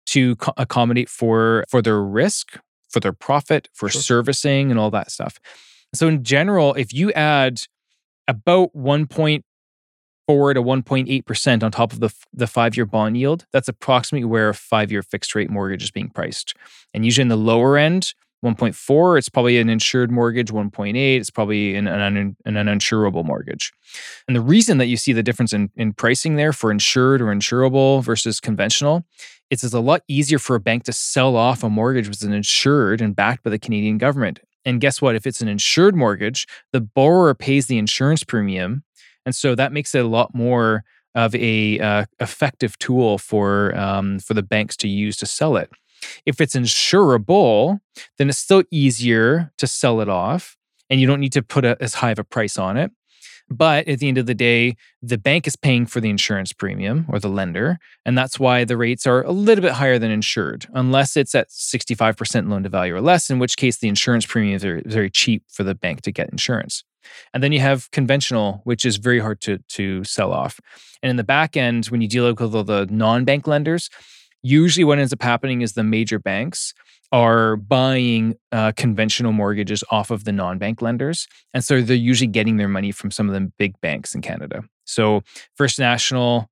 [0.06, 2.56] to co- accommodate for for their risk,
[2.88, 4.00] for their profit, for sure.
[4.00, 5.38] servicing and all that stuff.
[5.92, 7.62] So in general, if you add
[8.28, 9.08] about 1.
[10.30, 14.50] 4 a 1.8% on top of the, the five year bond yield, that's approximately where
[14.50, 16.54] a five year fixed rate mortgage is being priced.
[16.94, 18.14] And usually in the lower end,
[18.44, 20.52] 1.4, it's probably an insured mortgage.
[20.52, 23.72] 1.8, it's probably an, an, an uninsurable mortgage.
[24.28, 27.26] And the reason that you see the difference in, in pricing there for insured or
[27.26, 29.04] insurable versus conventional,
[29.50, 32.32] it's, it's a lot easier for a bank to sell off a mortgage with an
[32.32, 34.38] insured and backed by the Canadian government.
[34.64, 35.16] And guess what?
[35.16, 38.84] If it's an insured mortgage, the borrower pays the insurance premium
[39.26, 44.18] and so that makes it a lot more of a uh, effective tool for um,
[44.20, 45.70] for the banks to use to sell it.
[46.24, 47.80] If it's insurable,
[48.18, 50.56] then it's still easier to sell it off,
[50.88, 52.90] and you don't need to put a, as high of a price on it.
[53.50, 57.06] But at the end of the day, the bank is paying for the insurance premium
[57.08, 57.78] or the lender.
[58.06, 61.48] And that's why the rates are a little bit higher than insured, unless it's at
[61.48, 65.10] 65% loan to value or less, in which case the insurance premium is very, very
[65.10, 66.84] cheap for the bank to get insurance.
[67.32, 70.60] And then you have conventional, which is very hard to, to sell off.
[71.02, 73.90] And in the back end, when you deal with all the non bank lenders,
[74.42, 76.74] usually what ends up happening is the major banks
[77.12, 81.26] are buying uh, conventional mortgages off of the non bank lenders.
[81.52, 84.62] And so they're usually getting their money from some of the big banks in Canada.
[84.84, 85.22] So
[85.56, 86.48] First National,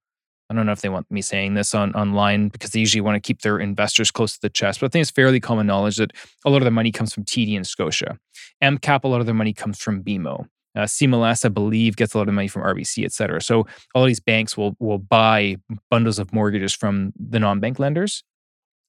[0.50, 3.16] I don't know if they want me saying this on online because they usually want
[3.16, 4.80] to keep their investors close to the chest.
[4.80, 6.12] But I think it's fairly common knowledge that
[6.44, 8.18] a lot of their money comes from TD and Scotia.
[8.62, 10.46] MCAP, a lot of their money comes from BMO.
[10.74, 13.42] Uh, CMLS, I believe, gets a lot of money from RBC, et cetera.
[13.42, 15.56] So all these banks will will buy
[15.90, 18.22] bundles of mortgages from the non-bank lenders.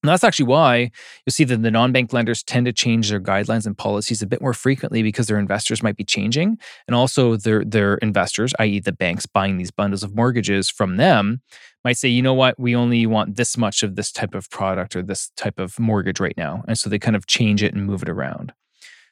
[0.01, 0.77] And that's actually why
[1.25, 4.41] you'll see that the non-bank lenders tend to change their guidelines and policies a bit
[4.41, 6.57] more frequently because their investors might be changing.
[6.87, 8.79] And also their their investors, i.e.
[8.79, 11.41] the banks buying these bundles of mortgages from them,
[11.83, 14.95] might say, you know what, we only want this much of this type of product
[14.95, 16.63] or this type of mortgage right now.
[16.67, 18.53] And so they kind of change it and move it around.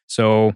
[0.07, 0.53] So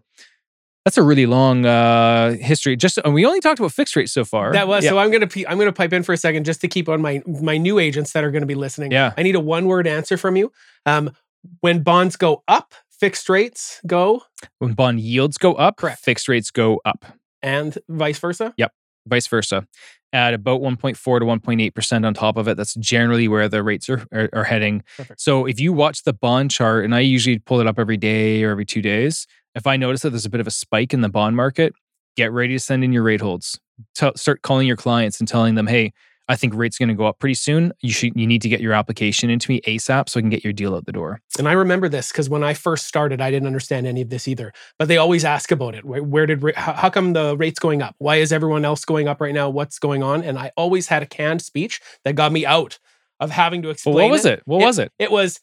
[0.85, 2.75] that's a really long uh, history.
[2.75, 4.51] Just and we only talked about fixed rates so far.
[4.51, 4.91] That was yeah.
[4.91, 4.97] so.
[4.97, 7.57] I'm gonna I'm gonna pipe in for a second just to keep on my my
[7.57, 8.91] new agents that are going to be listening.
[8.91, 10.51] Yeah, I need a one word answer from you.
[10.85, 11.11] Um,
[11.59, 14.23] when bonds go up, fixed rates go.
[14.59, 16.03] When bond yields go up, correct.
[16.03, 17.05] Fixed rates go up,
[17.43, 18.53] and vice versa.
[18.57, 18.73] Yep,
[19.07, 19.67] vice versa.
[20.13, 23.87] At about 1.4 to 1.8 percent on top of it, that's generally where the rates
[23.87, 24.83] are are, are heading.
[24.97, 25.21] Perfect.
[25.21, 28.43] So if you watch the bond chart, and I usually pull it up every day
[28.43, 31.01] or every two days if I notice that there's a bit of a spike in
[31.01, 31.73] the bond market,
[32.15, 33.59] get ready to send in your rate holds.
[33.95, 35.91] T- start calling your clients and telling them, "Hey,
[36.27, 37.73] I think rates going to go up pretty soon.
[37.81, 40.43] You should you need to get your application into me ASAP so I can get
[40.43, 43.31] your deal out the door." And I remember this because when I first started, I
[43.31, 44.53] didn't understand any of this either.
[44.77, 45.83] But they always ask about it.
[45.83, 47.95] Where, where did how come the rates going up?
[47.97, 49.49] Why is everyone else going up right now?
[49.49, 50.23] What's going on?
[50.23, 52.77] And I always had a canned speech that got me out
[53.19, 53.95] of having to explain.
[53.95, 54.39] Well, what was it?
[54.39, 54.43] it?
[54.45, 54.91] What it, was it?
[54.99, 55.39] It was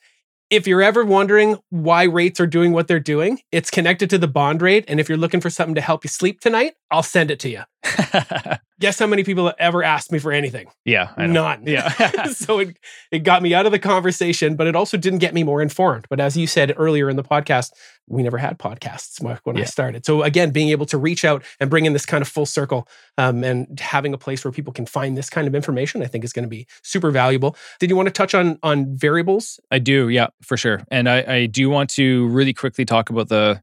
[0.50, 4.28] if you're ever wondering why rates are doing what they're doing, it's connected to the
[4.28, 4.84] bond rate.
[4.88, 7.48] And if you're looking for something to help you sleep tonight, I'll send it to
[7.50, 7.62] you.
[8.80, 10.68] Guess how many people have ever asked me for anything?
[10.84, 11.64] Yeah, none.
[11.66, 11.88] Yeah.
[12.32, 12.78] so it
[13.10, 16.06] it got me out of the conversation, but it also didn't get me more informed.
[16.08, 17.72] But as you said earlier in the podcast,
[18.06, 19.62] we never had podcasts when yeah.
[19.62, 20.06] I started.
[20.06, 22.88] So again, being able to reach out and bring in this kind of full circle
[23.18, 26.24] um, and having a place where people can find this kind of information, I think
[26.24, 27.56] is going to be super valuable.
[27.80, 29.60] Did you want to touch on on variables?
[29.70, 30.82] I do, yeah, for sure.
[30.90, 33.62] And I, I do want to really quickly talk about the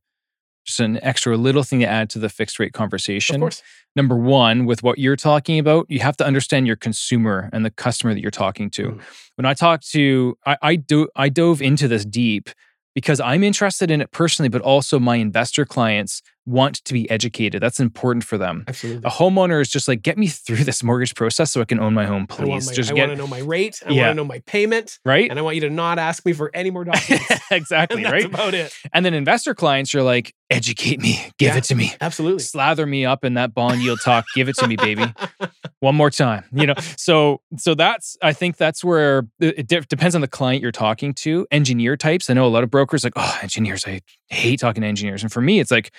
[0.66, 3.36] just an extra little thing to add to the fixed rate conversation.
[3.36, 3.64] Of course.
[3.96, 7.72] Number one, with what you're talking about, you have to understand your consumer and the
[7.72, 8.90] customer that you're talking to.
[8.90, 9.02] Mm.
[9.36, 12.50] When I talk to, I, I do, I dove into this deep
[12.94, 17.62] because I'm interested in it personally, but also my investor clients want to be educated.
[17.62, 18.64] That's important for them.
[18.68, 19.04] Absolutely.
[19.06, 21.94] A homeowner is just like, get me through this mortgage process so I can own
[21.94, 22.42] my home, please.
[22.42, 23.82] I want, my, just I get, want to know my rate.
[23.86, 24.02] I yeah.
[24.04, 25.00] want to know my payment.
[25.04, 25.30] Right.
[25.30, 27.26] And I want you to not ask me for any more documents.
[27.52, 28.04] exactly.
[28.04, 28.26] that's right.
[28.26, 28.74] about it.
[28.94, 31.94] And then investor clients are like, educate me, give yeah, it to me.
[32.00, 32.40] Absolutely.
[32.40, 34.26] Slather me up in that bond yield talk.
[34.36, 35.06] give it to me, baby.
[35.80, 36.46] One more time.
[36.52, 40.62] You know, so so that's I think that's where it de- depends on the client
[40.62, 41.48] you're talking to.
[41.52, 42.30] Engineer types.
[42.30, 43.86] I know a lot of brokers like, oh, engineers.
[43.88, 45.24] I hate talking to engineers.
[45.24, 45.92] And for me, it's like,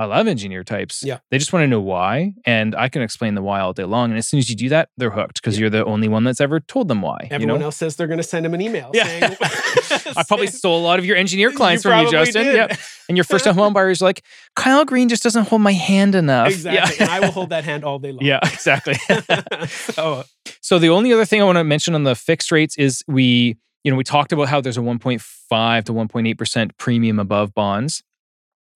[0.00, 1.02] I love engineer types.
[1.02, 1.18] Yeah.
[1.30, 2.32] They just want to know why.
[2.46, 4.08] And I can explain the why all day long.
[4.08, 5.60] And as soon as you do that, they're hooked because yeah.
[5.60, 7.28] you're the only one that's ever told them why.
[7.30, 7.64] Everyone you know?
[7.66, 8.92] else says they're going to send them an email.
[8.94, 9.04] Yeah.
[9.04, 9.36] Saying,
[10.16, 12.46] I probably stole a lot of your engineer clients you from you, Justin.
[12.46, 12.54] Did.
[12.54, 12.78] Yep.
[13.10, 14.24] And your first time home buyer is like,
[14.56, 16.48] Kyle Green just doesn't hold my hand enough.
[16.48, 16.96] Exactly.
[16.96, 17.02] Yeah.
[17.02, 18.24] and I will hold that hand all day long.
[18.24, 18.94] Yeah, exactly.
[18.94, 20.24] so, oh,
[20.62, 23.58] so the only other thing I want to mention on the fixed rates is we,
[23.84, 28.02] you know, we talked about how there's a 1.5 to 1.8% premium above bonds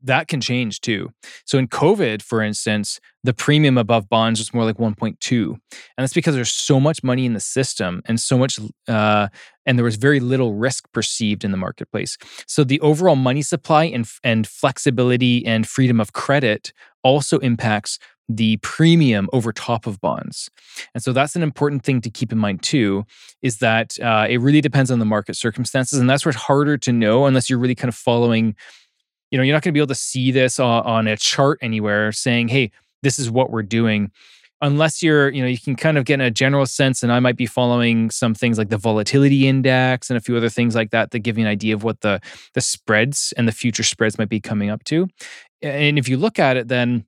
[0.04, 1.12] that can change too.
[1.46, 5.48] So in COVID, for instance, the premium above bonds was more like 1.2.
[5.48, 5.60] And
[5.98, 9.28] that's because there's so much money in the system and so much, uh,
[9.66, 12.18] and there was very little risk perceived in the marketplace.
[12.48, 18.00] So the overall money supply and, and flexibility and freedom of credit also impacts
[18.36, 20.50] the premium over top of bonds.
[20.94, 23.06] And so that's an important thing to keep in mind too,
[23.42, 26.00] is that uh, it really depends on the market circumstances.
[26.00, 28.56] And that's where it's harder to know unless you're really kind of following
[29.32, 31.58] you know, you're not going to be able to see this on, on a chart
[31.62, 34.12] anywhere saying, hey, this is what we're doing
[34.62, 37.20] unless you're you know you can kind of get in a general sense and i
[37.20, 40.91] might be following some things like the volatility index and a few other things like
[40.91, 42.20] that that give you an idea of what the
[42.54, 45.08] the spreads and the future spreads might be coming up to.
[45.62, 47.06] And if you look at it then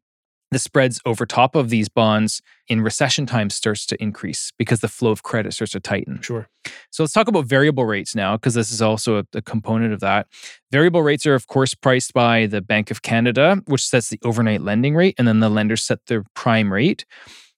[0.54, 4.88] the spreads over top of these bonds in recession times starts to increase because the
[4.88, 6.22] flow of credit starts to tighten.
[6.22, 6.48] Sure.
[6.92, 10.00] So let's talk about variable rates now, because this is also a, a, component of
[10.00, 10.28] that.
[10.72, 14.62] Variable rates are, of course, priced by the Bank of Canada, which sets the overnight
[14.62, 17.06] lending rate, and then the lenders set their prime rate.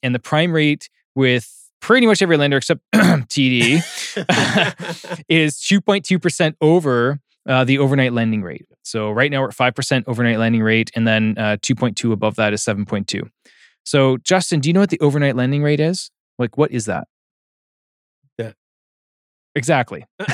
[0.02, 3.84] And the prime rate with pretty much every lender except TD
[5.30, 8.66] is 2.2% over uh, the overnight lending rate.
[8.86, 12.54] So right now we're at 5% overnight lending rate, and then uh, 2.2 above that
[12.54, 13.28] is 7.2.
[13.84, 16.12] So, Justin, do you know what the overnight lending rate is?
[16.38, 17.08] Like, what is that?
[18.38, 18.52] Yeah.
[19.56, 20.06] Exactly.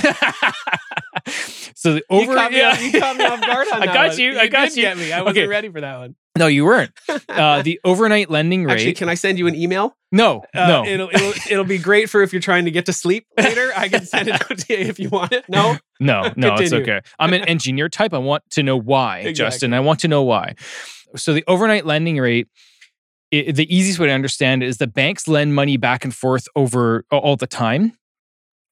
[1.75, 2.79] so the over you caught, me, yeah.
[2.79, 4.19] you caught me off guard on I got one.
[4.19, 4.37] you.
[4.39, 4.81] I got you.
[4.83, 5.11] Get me.
[5.11, 5.47] I wasn't okay.
[5.47, 6.15] ready for that one.
[6.37, 6.91] No, you weren't.
[7.27, 8.73] Uh, the overnight lending rate.
[8.73, 9.95] Actually, can I send you an email?
[10.11, 12.93] no, Uh, no, It'll, it'll it'll be great for if you're trying to get to
[12.93, 13.71] sleep later.
[13.75, 15.45] I can send it out to you if you want it.
[15.49, 16.55] No, no, no.
[16.55, 16.99] It's okay.
[17.19, 18.13] I'm an engineer type.
[18.13, 19.33] I want to know why, Exactly.
[19.33, 19.73] Justin.
[19.73, 20.55] I want to know why.
[21.15, 22.47] So the overnight lending rate.
[23.33, 26.47] i the easiest way to understand it is that banks lend money back and forth
[26.55, 27.93] over all the time.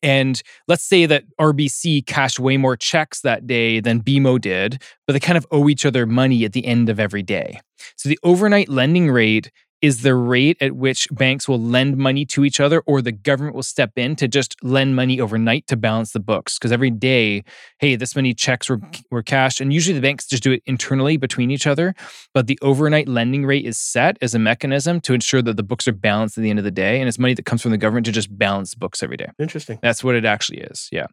[0.01, 5.13] And let's say that RBC cashed way more checks that day than BMO did, but
[5.13, 7.59] they kind of owe each other money at the end of every day.
[7.97, 12.43] So the overnight lending rate is the rate at which banks will lend money to
[12.45, 16.11] each other or the government will step in to just lend money overnight to balance
[16.11, 16.57] the books.
[16.57, 17.43] Because every day
[17.79, 19.01] hey this many checks were mm-hmm.
[19.11, 21.95] were cashed and usually the banks just do it internally between each other
[22.33, 25.87] but the overnight lending rate is set as a mechanism to ensure that the books
[25.87, 27.77] are balanced at the end of the day and it's money that comes from the
[27.77, 29.29] government to just balance books every day.
[29.39, 29.79] Interesting.
[29.81, 31.07] that's what it actually is yeah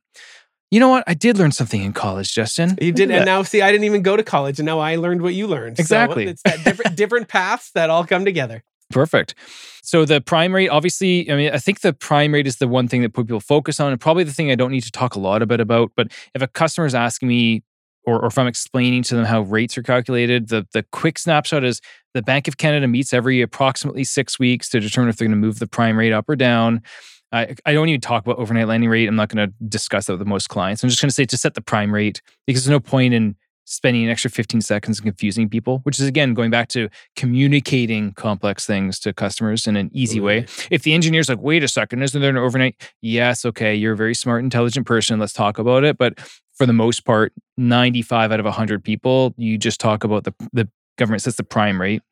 [0.70, 3.62] you know what i did learn something in college justin You did, and now see,
[3.62, 5.76] I didn't even go to college, and now I learned what you learned.
[5.76, 6.26] So Exactly.
[6.26, 8.62] it's that different different paths that all come together.
[8.90, 9.35] Perfect.
[9.83, 12.88] So the prime rate, obviously, I mean, I think the prime rate is the one
[12.88, 15.20] thing that people focus on, and probably the thing I don't need to talk a
[15.20, 15.61] lot about.
[15.61, 17.62] About, but if a customer is asking me,
[18.05, 21.64] or, or if I'm explaining to them how rates are calculated, the the quick snapshot
[21.64, 21.81] is
[22.14, 25.46] the Bank of Canada meets every approximately six weeks to determine if they're going to
[25.46, 26.83] move the prime rate up or down.
[27.32, 29.08] I, I don't even talk about overnight lending rate.
[29.08, 30.82] I'm not going to discuss that with most clients.
[30.82, 33.36] I'm just going to say to set the prime rate because there's no point in
[33.66, 38.12] spending an extra 15 seconds and confusing people, which is again going back to communicating
[38.12, 40.46] complex things to customers in an easy way.
[40.70, 42.76] If the engineer's like, wait a second, isn't there an overnight?
[43.02, 45.18] Yes, okay, you're a very smart, intelligent person.
[45.18, 45.98] Let's talk about it.
[45.98, 46.20] But
[46.54, 50.68] for the most part, 95 out of 100 people, you just talk about the, the
[50.96, 52.02] government sets the prime rate.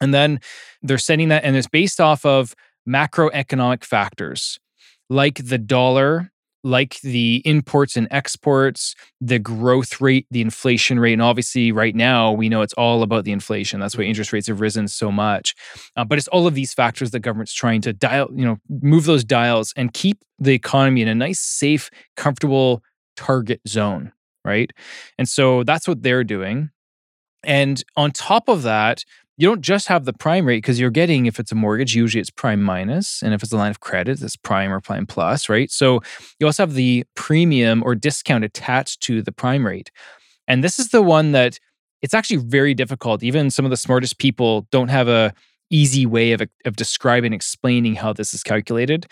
[0.00, 0.40] And then
[0.82, 2.54] they're setting that, and it's based off of
[2.88, 4.58] macroeconomic factors
[5.10, 6.30] like the dollar,
[6.64, 11.12] like the imports and exports, the growth rate, the inflation rate.
[11.14, 13.80] And obviously, right now, we know it's all about the inflation.
[13.80, 15.54] That's why interest rates have risen so much.
[15.96, 19.04] Uh, but it's all of these factors the government's trying to dial, you know, move
[19.04, 22.82] those dials and keep the economy in a nice, safe, comfortable
[23.16, 24.12] target zone.
[24.44, 24.72] Right.
[25.18, 26.70] And so that's what they're doing.
[27.44, 29.04] And on top of that,
[29.38, 32.20] you don't just have the prime rate because you're getting, if it's a mortgage, usually
[32.20, 35.48] it's prime minus, And if it's a line of credit, it's prime or prime plus,
[35.48, 35.70] right?
[35.70, 36.00] So
[36.38, 39.92] you also have the premium or discount attached to the prime rate.
[40.48, 41.58] And this is the one that
[42.02, 43.22] it's actually very difficult.
[43.22, 45.32] Even some of the smartest people don't have a
[45.70, 49.06] easy way of, of describing, explaining how this is calculated.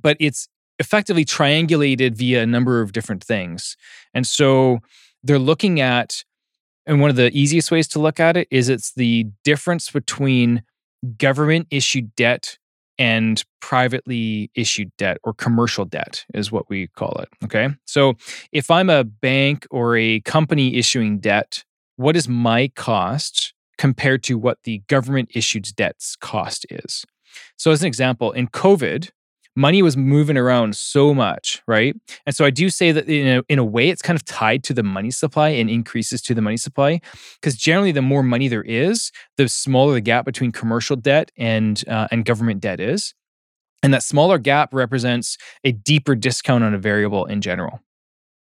[0.00, 3.76] But it's effectively triangulated via a number of different things.
[4.14, 4.78] And so
[5.24, 6.22] they're looking at
[6.88, 10.62] and one of the easiest ways to look at it is it's the difference between
[11.18, 12.58] government issued debt
[12.98, 17.28] and privately issued debt or commercial debt is what we call it.
[17.44, 17.68] Okay.
[17.84, 18.14] So
[18.50, 21.62] if I'm a bank or a company issuing debt,
[21.96, 27.04] what is my cost compared to what the government issued debt's cost is?
[27.56, 29.10] So, as an example, in COVID,
[29.58, 31.96] money was moving around so much, right?
[32.24, 34.62] And so I do say that in a, in a way, it's kind of tied
[34.64, 37.00] to the money supply and increases to the money supply.
[37.40, 41.82] Because generally, the more money there is, the smaller the gap between commercial debt and,
[41.88, 43.14] uh, and government debt is.
[43.82, 47.80] And that smaller gap represents a deeper discount on a variable in general.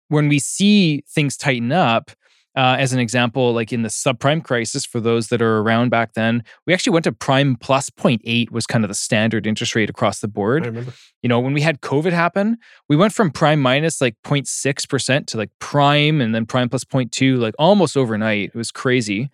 [0.10, 2.12] When we see things tighten up,
[2.58, 6.14] uh, as an example, like in the subprime crisis, for those that are around back
[6.14, 9.92] then, we actually went to prime plus 0.8 was kind of the standard interest rate
[9.92, 10.64] across the board.
[10.64, 10.94] I remember.
[11.22, 12.58] You know, when we had COVID happen,
[12.90, 17.38] we went from prime minus like 0.6% to like prime and then prime plus 0.2,
[17.38, 18.50] like almost overnight.
[18.50, 19.30] It was crazy.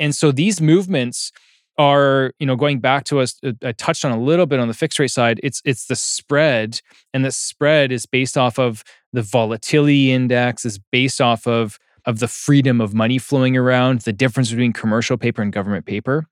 [0.00, 1.30] And so these movements
[1.78, 4.66] are, you know, going back to us, uh, I touched on a little bit on
[4.66, 5.38] the fixed rate side.
[5.44, 6.80] It's it's the spread,
[7.12, 8.82] and the spread is based off of
[9.12, 14.12] the volatility index, is based off of of the freedom of money flowing around, the
[14.12, 16.26] difference between commercial paper and government paper.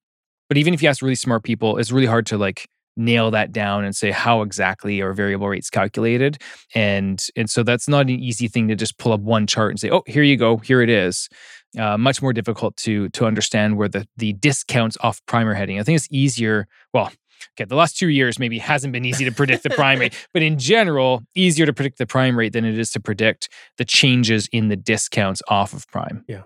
[0.48, 3.52] But even if you ask really smart people, it's really hard to like nail that
[3.52, 6.38] down and say how exactly are variable rates calculated.
[6.74, 9.80] And and so that's not an easy thing to just pull up one chart and
[9.80, 11.28] say, oh, here you go, here it is.
[11.78, 15.80] Uh, much more difficult to to understand where the the discounts off primer heading.
[15.80, 16.66] I think it's easier.
[16.92, 17.11] Well,
[17.55, 20.42] okay, the last two years maybe hasn't been easy to predict the prime rate, but
[20.42, 24.48] in general, easier to predict the prime rate than it is to predict the changes
[24.52, 26.24] in the discounts off of prime.
[26.28, 26.42] Yeah,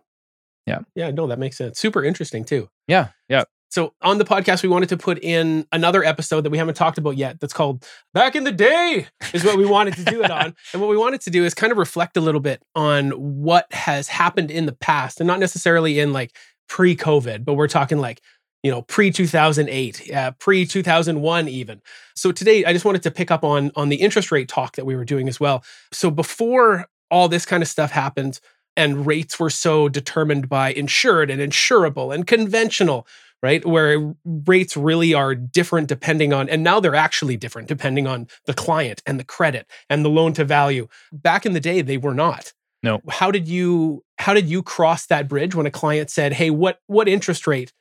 [0.66, 0.80] Yeah.
[0.94, 1.10] Yeah.
[1.10, 1.78] no, that makes sense.
[1.78, 2.68] Super interesting too.
[2.88, 3.44] Yeah, yeah.
[3.68, 6.98] So on the podcast, we wanted to put in another episode that we haven't talked
[6.98, 7.40] about yet.
[7.40, 10.54] That's called "Back in the Day," is what we wanted to do it on.
[10.72, 13.66] And what we wanted to do is kind of reflect a little bit on what
[13.72, 16.34] has happened in the past, and not necessarily in like
[16.68, 18.20] pre-COVID, but we're talking like
[18.62, 21.80] you know pre 2008, uh, pre 2001 even.
[22.14, 24.86] So today, I just wanted to pick up on on the interest rate talk that
[24.86, 25.64] we were doing as well.
[25.92, 28.40] So before all this kind of stuff happened,
[28.76, 33.06] and rates were so determined by insured and insurable and conventional
[33.42, 38.26] right where rates really are different depending on and now they're actually different depending on
[38.46, 41.96] the client and the credit and the loan to value back in the day they
[41.96, 42.52] were not
[42.82, 46.50] no how did you how did you cross that bridge when a client said hey
[46.50, 47.72] what what interest rate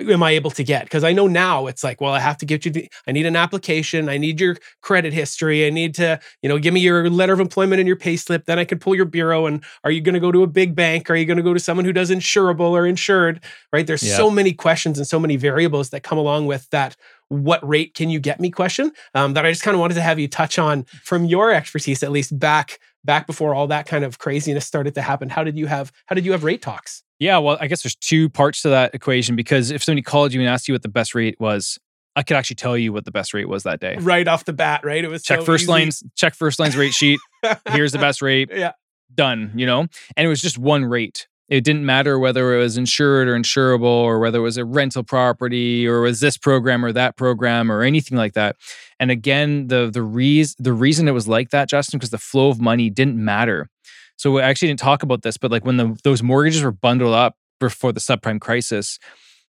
[0.00, 0.84] am I able to get?
[0.84, 2.70] Because I know now it's like, well, I have to get you.
[2.70, 4.08] The, I need an application.
[4.08, 5.66] I need your credit history.
[5.66, 8.44] I need to, you know, give me your letter of employment and your pay slip.
[8.44, 9.46] Then I can pull your bureau.
[9.46, 11.10] And are you going to go to a big bank?
[11.10, 13.42] Are you going to go to someone who does insurable or insured?
[13.72, 13.86] Right?
[13.86, 16.96] There's so many questions and so many variables that come along with that.
[17.28, 20.00] What rate can you get me question um, that I just kind of wanted to
[20.00, 24.04] have you touch on from your expertise, at least back back before all that kind
[24.04, 25.28] of craziness started to happen.
[25.28, 27.02] How did you have how did you have rate talks?
[27.18, 30.40] Yeah, well, I guess there's two parts to that equation because if somebody called you
[30.40, 31.78] and asked you what the best rate was,
[32.14, 33.96] I could actually tell you what the best rate was that day.
[34.00, 35.04] Right off the bat, right?
[35.04, 35.70] It was check so first easy.
[35.72, 37.20] lines, check FirstLine's rate sheet.
[37.70, 38.50] Here's the best rate.
[38.52, 38.72] Yeah.
[39.14, 39.80] Done, you know?
[39.80, 41.28] And it was just one rate.
[41.48, 45.04] It didn't matter whether it was insured or insurable or whether it was a rental
[45.04, 48.56] property or was this program or that program or anything like that.
[48.98, 52.48] And again, the the reason the reason it was like that, Justin, because the flow
[52.48, 53.68] of money didn't matter.
[54.16, 57.14] So we actually didn't talk about this, but like when the, those mortgages were bundled
[57.14, 58.98] up before the subprime crisis,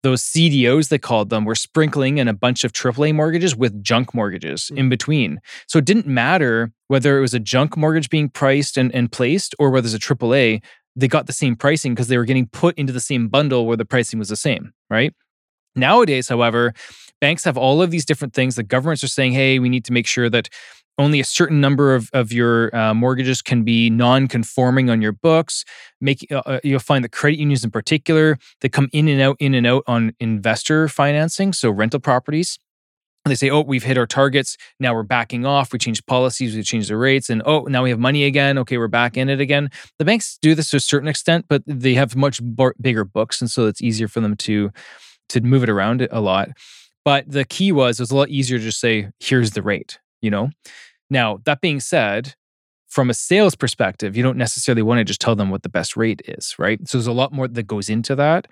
[0.03, 4.15] those CDOs they called them were sprinkling in a bunch of AAA mortgages with junk
[4.15, 4.79] mortgages mm-hmm.
[4.79, 5.41] in between.
[5.67, 9.55] So it didn't matter whether it was a junk mortgage being priced and, and placed
[9.59, 10.62] or whether it's a AAA,
[10.95, 13.77] they got the same pricing because they were getting put into the same bundle where
[13.77, 15.12] the pricing was the same, right?
[15.75, 16.73] Nowadays, however,
[17.21, 18.55] banks have all of these different things.
[18.55, 20.49] The governments are saying, hey, we need to make sure that
[20.99, 25.64] only a certain number of, of your uh, mortgages can be non-conforming on your books.
[26.01, 29.36] Make uh, uh, you'll find the credit unions in particular that come in and out
[29.40, 32.59] in and out on investor financing so rental properties.
[33.24, 34.57] They say oh we've hit our targets.
[34.78, 35.72] Now we're backing off.
[35.72, 36.55] We changed policies.
[36.55, 37.30] We changed the rates.
[37.30, 38.59] And oh now we have money again.
[38.59, 39.70] Okay we're back in it again.
[39.99, 42.40] The banks do this to a certain extent but they have much
[42.80, 44.70] bigger books and so it's easier for them to
[45.30, 46.51] to move it around a lot.
[47.05, 49.99] But the key was it was a lot easier to just say here's the rate
[50.25, 50.51] you know?
[51.11, 52.35] Now, that being said,
[52.89, 55.97] from a sales perspective, you don't necessarily want to just tell them what the best
[55.97, 56.79] rate is, right?
[56.89, 58.47] So there's a lot more that goes into that.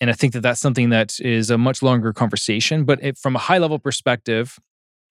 [0.00, 2.84] And I think that that's something that is a much longer conversation.
[2.84, 4.58] But it, from a high level perspective,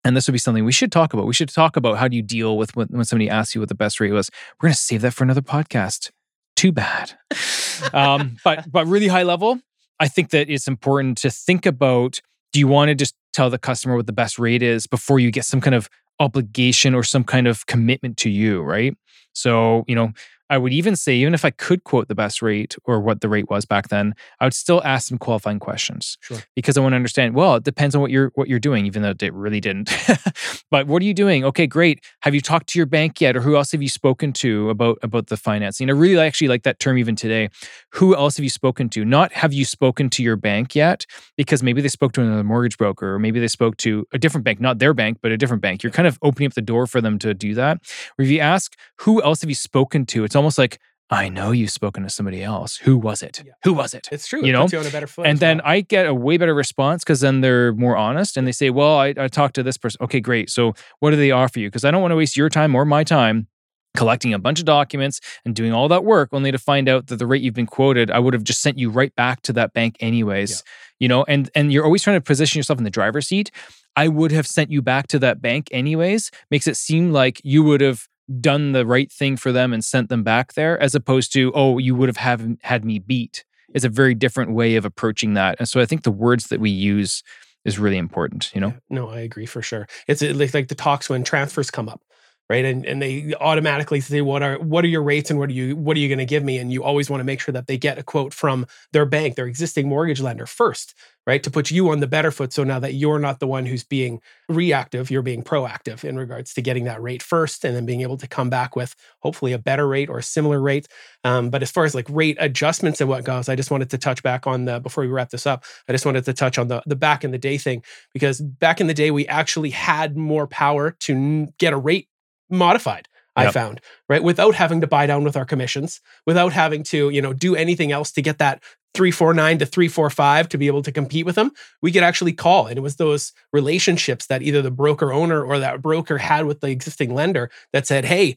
[0.05, 1.27] and this would be something we should talk about.
[1.27, 3.69] We should talk about how do you deal with when, when somebody asks you what
[3.69, 4.31] the best rate was.
[4.61, 6.11] We're going to save that for another podcast.
[6.55, 7.15] Too bad.
[7.93, 9.59] um, but but really high level,
[9.99, 12.21] I think that it's important to think about
[12.59, 15.31] do you want to just tell the customer what the best rate is before you
[15.31, 15.89] get some kind of
[16.19, 18.97] obligation or some kind of commitment to you, right?
[19.33, 20.11] So, you know,
[20.51, 23.29] I would even say, even if I could quote the best rate or what the
[23.29, 26.39] rate was back then, I would still ask some qualifying questions sure.
[26.55, 27.35] because I want to understand.
[27.35, 29.91] Well, it depends on what you're what you're doing, even though it really didn't.
[30.71, 31.45] but what are you doing?
[31.45, 32.05] Okay, great.
[32.21, 34.99] Have you talked to your bank yet, or who else have you spoken to about
[35.03, 35.91] about the financing?
[35.91, 37.51] I really actually like that term even today.
[37.95, 39.05] Who else have you spoken to?
[39.05, 41.05] Not have you spoken to your bank yet,
[41.37, 44.45] because maybe they spoke to another mortgage broker, or maybe they spoke to a different
[44.45, 45.83] bank, not their bank, but a different bank.
[45.83, 47.79] You're kind of opening up the door for them to do that.
[48.19, 50.25] Or if you ask, who else have you spoken to?
[50.25, 50.79] It's almost like
[51.11, 52.77] I know you've spoken to somebody else.
[52.77, 53.43] Who was it?
[53.45, 53.53] Yeah.
[53.65, 54.09] Who was it?
[54.13, 54.41] It's true.
[54.41, 55.27] You it know, you on a better foot.
[55.27, 55.67] And then well.
[55.67, 58.99] I get a way better response because then they're more honest and they say, "Well,
[58.99, 59.99] I, I talked to this person.
[60.03, 60.51] Okay, great.
[60.51, 61.69] So what do they offer you?
[61.69, 63.49] Because I don't want to waste your time or my time."
[63.97, 67.17] collecting a bunch of documents and doing all that work only to find out that
[67.17, 69.73] the rate you've been quoted i would have just sent you right back to that
[69.73, 70.73] bank anyways yeah.
[71.01, 73.51] you know and and you're always trying to position yourself in the driver's seat
[73.97, 77.63] i would have sent you back to that bank anyways makes it seem like you
[77.63, 78.07] would have
[78.41, 81.79] done the right thing for them and sent them back there as opposed to oh
[81.79, 85.57] you would have have had me beat is a very different way of approaching that.
[85.59, 87.23] And so i think the words that we use
[87.65, 88.75] is really important you know?
[88.91, 89.87] No i agree for sure.
[90.07, 92.03] It's like, like the talks when transfers come up
[92.49, 92.65] right?
[92.65, 95.77] And and they automatically say what are what are your rates and what are you
[95.77, 96.59] what are you going to give me?
[96.59, 99.37] And you always want to make sure that they get a quote from their bank
[99.37, 100.95] their existing mortgage lender first
[101.27, 101.43] right?
[101.43, 103.85] To put you on the better foot so now that you're not the one who's
[103.85, 108.01] being reactive you're being proactive in regards to getting that rate first and then being
[108.01, 110.89] able to come back with hopefully a better rate or a similar rate.
[111.25, 113.99] Um, but as far as like rate adjustments and what goes i just wanted to
[113.99, 116.69] touch back on the before we wrap this up i just wanted to touch on
[116.69, 117.83] the the back in the day thing
[118.13, 122.09] because back in the day we actually had more power to get a rate
[122.51, 123.49] modified yep.
[123.49, 127.23] i found right without having to buy down with our commissions without having to you
[127.23, 128.63] know do anything else to get that
[128.95, 132.79] 349 to 345 to be able to compete with them we could actually call and
[132.79, 136.69] it was those relationships that either the broker owner or that broker had with the
[136.69, 138.37] existing lender that said hey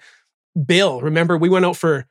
[0.66, 2.06] bill remember we went out for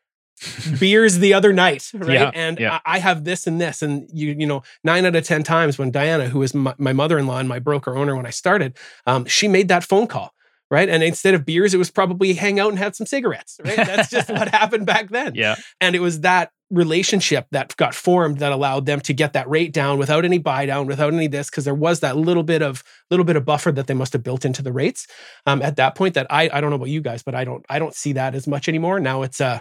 [0.79, 2.81] beers the other night right yeah, and yeah.
[2.85, 5.91] I, have this and this and you you know nine out of ten times when
[5.91, 8.77] diana who was my, my mother-in-law and my broker owner when i started
[9.07, 10.35] um, she made that phone call
[10.71, 10.89] right?
[10.89, 13.77] And instead of beers, it was probably hang out and have some cigarettes, right?
[13.77, 15.35] That's just what happened back then.
[15.35, 15.57] Yeah.
[15.81, 19.73] And it was that relationship that got formed that allowed them to get that rate
[19.73, 22.85] down without any buy down, without any this, because there was that little bit of
[23.11, 25.07] little bit of buffer that they must have built into the rates
[25.47, 26.15] um, at that point.
[26.15, 28.35] That I I don't know about you guys, but I don't I don't see that
[28.35, 29.01] as much anymore.
[29.01, 29.61] Now it's uh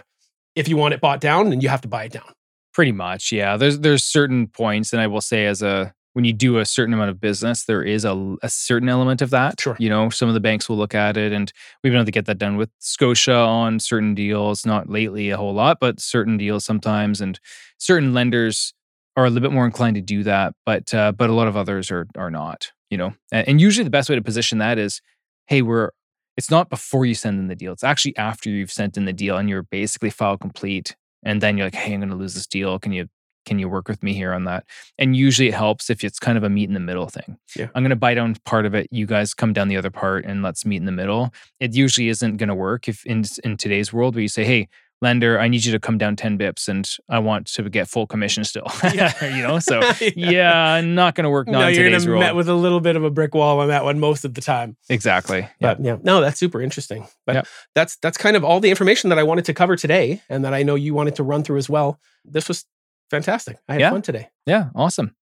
[0.54, 2.32] if you want it bought down, then you have to buy it down.
[2.72, 3.56] Pretty much, yeah.
[3.56, 6.92] There's there's certain points, and I will say as a when you do a certain
[6.92, 9.60] amount of business, there is a, a certain element of that.
[9.60, 9.76] Sure.
[9.78, 11.52] You know, some of the banks will look at it, and
[11.82, 14.66] we've been able to get that done with Scotia on certain deals.
[14.66, 17.38] Not lately a whole lot, but certain deals sometimes, and
[17.78, 18.74] certain lenders
[19.16, 20.54] are a little bit more inclined to do that.
[20.66, 22.72] But uh, but a lot of others are are not.
[22.90, 25.00] You know, and, and usually the best way to position that is,
[25.46, 25.90] hey, we're.
[26.36, 27.72] It's not before you send in the deal.
[27.72, 31.58] It's actually after you've sent in the deal and you're basically file complete, and then
[31.58, 32.78] you're like, hey, I'm going to lose this deal.
[32.78, 33.08] Can you
[33.46, 34.64] can you work with me here on that?
[34.98, 37.38] And usually it helps if it's kind of a meet in the middle thing.
[37.56, 37.68] Yeah.
[37.74, 38.88] I'm going to buy down part of it.
[38.90, 41.32] You guys come down the other part and let's meet in the middle.
[41.58, 44.68] It usually isn't going to work if in, in today's world where you say, hey,
[45.02, 48.06] lender, I need you to come down 10 bips and I want to get full
[48.06, 48.66] commission still.
[48.92, 49.12] Yeah.
[49.34, 49.80] you know, so
[50.14, 51.48] yeah, not going to work.
[51.48, 53.82] Not no, you're gonna met with a little bit of a brick wall on that
[53.84, 54.76] one most of the time.
[54.90, 55.38] exactly.
[55.40, 55.74] Yeah.
[55.74, 57.06] But yeah, no, that's super interesting.
[57.24, 57.46] But Yep.
[57.74, 60.52] that's that's kind of all the information that I wanted to cover today, and that
[60.52, 61.98] I know you wanted to run through as well.
[62.26, 62.66] This was
[63.10, 63.58] fantastic.
[63.68, 63.90] I had Yeah.
[63.90, 64.28] fun today.
[64.46, 65.14] Yeah, awesome.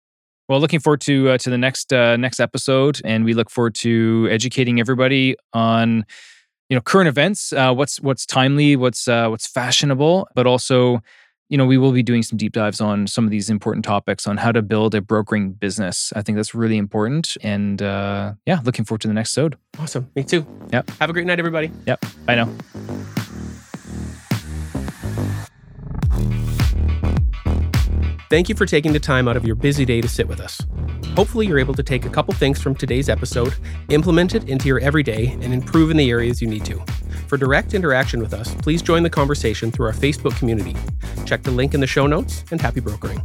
[0.48, 3.74] Well, looking forward to uh, to the next uh, next episode, and we look forward
[3.76, 6.06] to educating everybody on
[6.70, 11.00] you know current events, uh, what's what's timely, what's uh, what's fashionable, but also
[11.50, 14.26] you know we will be doing some deep dives on some of these important topics
[14.26, 16.14] on how to build a brokering business.
[16.16, 19.56] I think that's really important, and uh, yeah, looking forward to the next episode.
[19.78, 20.10] Awesome.
[20.16, 20.46] Me too.
[20.72, 20.88] Yep.
[21.00, 21.70] Have a great night, everybody.
[21.86, 23.27] Yep, bye now.
[28.30, 30.60] Thank you for taking the time out of your busy day to sit with us.
[31.16, 33.54] Hopefully, you're able to take a couple things from today's episode,
[33.88, 36.78] implement it into your everyday, and improve in the areas you need to.
[37.26, 40.76] For direct interaction with us, please join the conversation through our Facebook community.
[41.24, 43.22] Check the link in the show notes, and happy brokering.